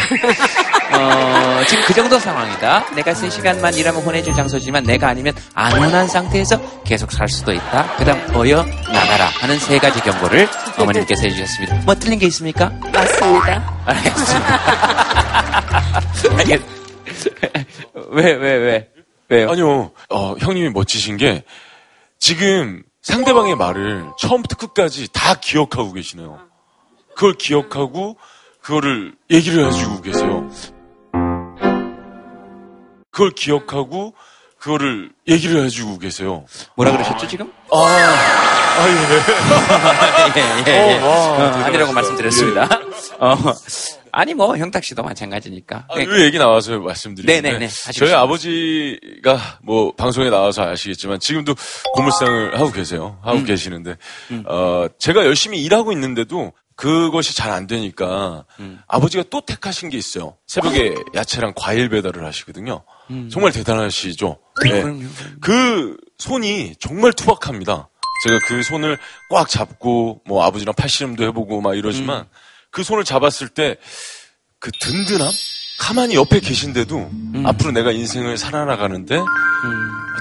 [0.98, 2.96] 어, 지금 그 정도 상황이다.
[2.96, 7.96] 내가 3시간만 일하면 혼내줄 장소지만 내가 아니면 안 혼한 상태에서 계속 살 수도 있다.
[7.98, 11.76] 그 다음 어여 나가라 하는 세 가지 경고를 어머님께서 해주셨습니다.
[11.86, 12.70] 뭐 틀린 게 있습니까?
[12.94, 13.84] 맞습니다.
[13.86, 14.60] 알겠습니다.
[16.38, 16.62] 알겠...
[18.12, 18.90] 왜, 왜, 왜?
[19.30, 19.52] 왜요?
[19.52, 19.92] 아니요.
[20.10, 21.44] 어, 형님이 멋지신 게
[22.20, 26.40] 지금 상대방의 말을 처음부터 끝까지 다 기억하고 계시네요.
[27.16, 28.18] 그걸 기억하고
[28.62, 30.50] 그거를 얘기를 해주고 계세요.
[33.18, 34.14] 그걸 기억하고
[34.60, 36.46] 그거를 얘기를 해주고 계세요.
[36.76, 37.52] 뭐라 그러셨죠 지금?
[37.72, 38.94] 아, 아 예.
[40.40, 41.00] 예, 예, 예.
[41.00, 42.70] 어, 어, 아니라고 말씀드렸습니다.
[42.72, 42.78] 예.
[43.20, 43.36] 어,
[44.12, 45.88] 아니 뭐 형탁 씨도 마찬가지니까.
[45.90, 47.68] 아, 그 얘기 나와서 말씀드리는데 네네네.
[47.96, 51.56] 저희 아버지가 뭐 방송에 나와서 아시겠지만 지금도
[51.96, 53.18] 고물상을 하고 계세요.
[53.24, 53.46] 하고 음.
[53.46, 53.96] 계시는데
[54.30, 54.44] 음.
[54.46, 58.80] 어, 제가 열심히 일하고 있는데도 그것이 잘 안 되니까 음.
[58.86, 60.36] 아버지가 또 택하신 게 있어요.
[60.46, 62.84] 새벽에 야채랑 과일 배달을 하시거든요.
[63.10, 63.30] 음.
[63.32, 64.38] 정말 대단하시죠.
[64.64, 64.84] 네.
[65.42, 67.90] 그 손이 정말 투박합니다.
[68.28, 68.98] 제가 그 손을
[69.30, 72.26] 꽉 잡고 뭐 아버지랑 팔씨름도 해보고 막 이러지만 음.
[72.72, 73.78] 그 손을 잡았을 때
[74.60, 75.32] 그 든든함?
[75.80, 77.44] 가만히 옆에 계신데도 음.
[77.46, 79.26] 앞으로 내가 인생을 살아나가는데 음.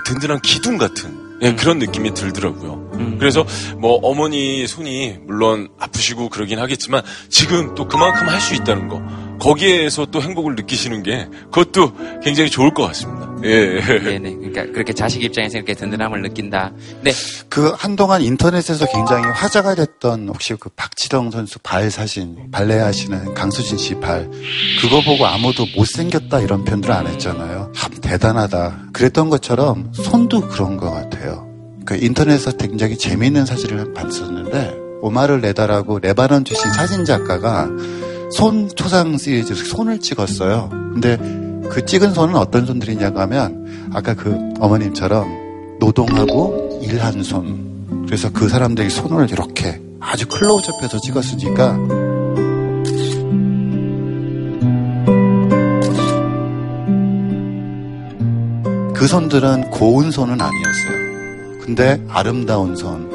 [0.04, 1.56] 든든한 기둥 같은 예, 음.
[1.56, 2.90] 그런 느낌이 들더라고요.
[2.94, 3.16] 음.
[3.18, 3.46] 그래서
[3.78, 8.98] 뭐 어머니 손이 물론 아프시고 그러긴 하겠지만 지금 또 그만큼 할 수 있다는 거
[9.38, 13.26] 거기에서 또 행복을 느끼시는 게 그것도 굉장히 좋을 것 같습니다.
[13.44, 13.80] 예.
[13.80, 14.34] 네네.
[14.36, 16.72] 그러니까 그렇게 자식 입장에서 이렇게 든든함을 느낀다.
[17.02, 17.12] 네.
[17.48, 23.78] 그 한동안 인터넷에서 굉장히 화제가 됐던 혹시 그 박지성 선수 발 사진, 발레 하시는 강수진
[23.78, 24.28] 씨 발,
[24.80, 27.72] 그거 보고 아무도 못생겼다 이런 표현들을 안 했잖아요.
[27.74, 28.88] 참 대단하다.
[28.92, 31.46] 그랬던 것처럼 손도 그런 것 같아요.
[31.84, 37.68] 그 인터넷에서 굉장히 재미있는 사진을 봤었는데 오마를 내다라고 레바논 출신 사진 작가가
[38.36, 40.68] 손 초상 시리즈 손을 찍었어요.
[40.92, 41.16] 근데
[41.70, 48.04] 그 찍은 손은 어떤 손들이냐고 하면 아까 그 어머님처럼 노동하고 일한 손.
[48.04, 51.78] 그래서 그 사람들이 손을 이렇게 아주 클로즈업해서 찍었으니까
[58.92, 61.60] 그 손들은 고운 손은 아니었어요.
[61.62, 63.10] 근데 아름다운 손,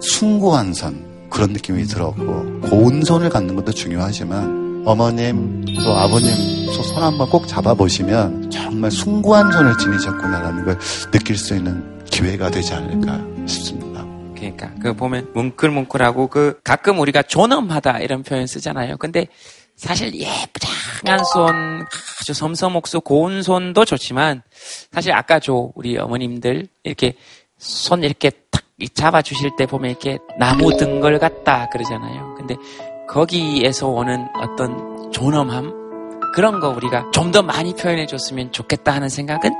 [0.00, 6.30] 숭고한 손, 그런 느낌이 들었고 고운 손을 갖는 것도 중요하지만 어머님 또 아버님
[6.70, 10.78] 손 한번 꼭 잡아보시면 정말 숭고한 손을 지니셨구나라는 걸
[11.10, 14.04] 느낄 수 있는 기회가 되지 않을까 싶습니다.
[14.34, 18.96] 그러니까 그 보면 뭉클뭉클하고 그 가끔 우리가 존엄하다 이런 표현 쓰잖아요.
[18.98, 19.26] 근데
[19.76, 21.84] 사실 예쁘장한 손,
[22.20, 24.42] 아주 섬섬옥수 고운 손도 좋지만
[24.92, 27.14] 사실 아까 저 우리 어머님들 이렇게
[27.58, 28.62] 손 이렇게 탁
[28.94, 32.34] 잡아주실 때 보면 이렇게 나무 등걸 같다 그러잖아요.
[32.36, 32.54] 근데
[33.08, 35.72] 거기에서 오는 어떤 존엄함
[36.34, 39.50] 그런 거 우리가 좀 더 많이 표현해 줬으면 좋겠다 하는 생각은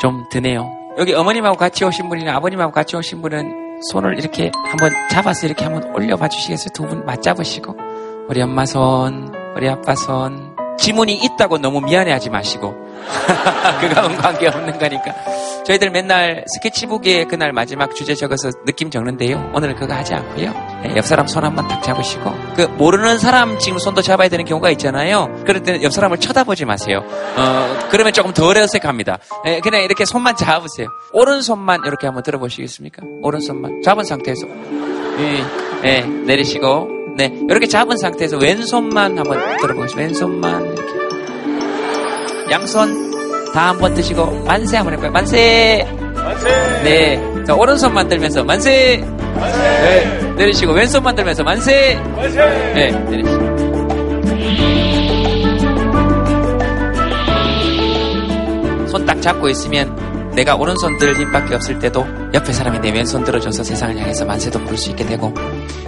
[0.00, 0.70] 좀 드네요.
[0.98, 5.84] 여기 어머님하고 같이 오신 분이나 아버님하고 같이 오신 분은 손을 이렇게 한번 잡아서 이렇게 한번
[5.94, 6.68] 올려봐 주시겠어요?
[6.74, 7.74] 두 분 맞잡으시고
[8.28, 12.74] 우리 엄마 손, 우리 아빠 손 지문이 있다고 너무 미안해하지 마시고
[13.80, 15.14] 그거는 관계없는 거니까
[15.64, 19.52] 저희들 맨날 스케치북에 그날 마지막 주제 적어서 느낌 적는데요.
[19.54, 20.52] 오늘 그거 하지 않고요.
[20.82, 24.70] 네, 옆 사람 손 한번 탁 잡으시고 그 모르는 사람 지금 손도 잡아야 되는 경우가
[24.70, 25.28] 있잖아요.
[25.46, 27.04] 그럴 때는 옆 사람을 쳐다보지 마세요.
[27.36, 29.18] 어, 그러면 조금 덜 어색합니다.
[29.44, 30.88] 네, 그냥 이렇게 손만 잡으세요.
[31.12, 33.02] 오른손만 이렇게 한번 들어보시겠습니까?
[33.22, 35.44] 오른손만 잡은 상태에서 네,
[35.82, 39.98] 네, 내리시고 네 이렇게 잡은 상태에서 왼손만 한번 들어보세요.
[40.00, 40.82] 왼손만 이렇게
[42.50, 43.12] 양손
[43.52, 45.12] 다 한번 드시고 만세 한번 해볼까요?
[45.12, 45.86] 만세.
[46.14, 46.48] 만세.
[46.84, 47.44] 네.
[47.46, 48.98] 자 오른손 만 들면서 만세.
[49.34, 49.58] 만세.
[49.58, 50.32] 네.
[50.36, 51.94] 내리시고 왼손 만 들면서 만세.
[52.16, 52.38] 만세.
[52.74, 52.90] 네.
[53.10, 53.52] 내리시고.
[58.88, 59.94] 손 딱 잡고 있으면
[60.34, 64.78] 내가 오른손 들 힘밖에 없을 때도 옆에 사람이 내 왼손 들어줘서 세상을 향해서 만세도 부를
[64.78, 65.32] 수 있게 되고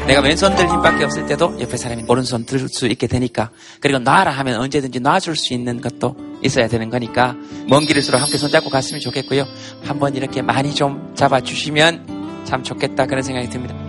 [0.06, 4.30] 내가 왼손 들 힘밖에 없을 때도 옆에 사람이 오른손 들 수 있게 되니까 그리고 놔라
[4.30, 7.34] 하면 언제든지 놔줄 수 있는 것도 있어야 되는 거니까
[7.68, 9.46] 먼 길일수록 함께 손잡고 갔으면 좋겠고요.
[9.84, 13.83] 한번 이렇게 많이 좀 잡아주시면 참 좋겠다 그런 생각이 듭니다.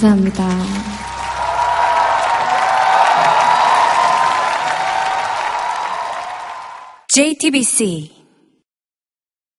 [0.00, 0.48] 감사합니다.
[7.08, 8.09] JTBC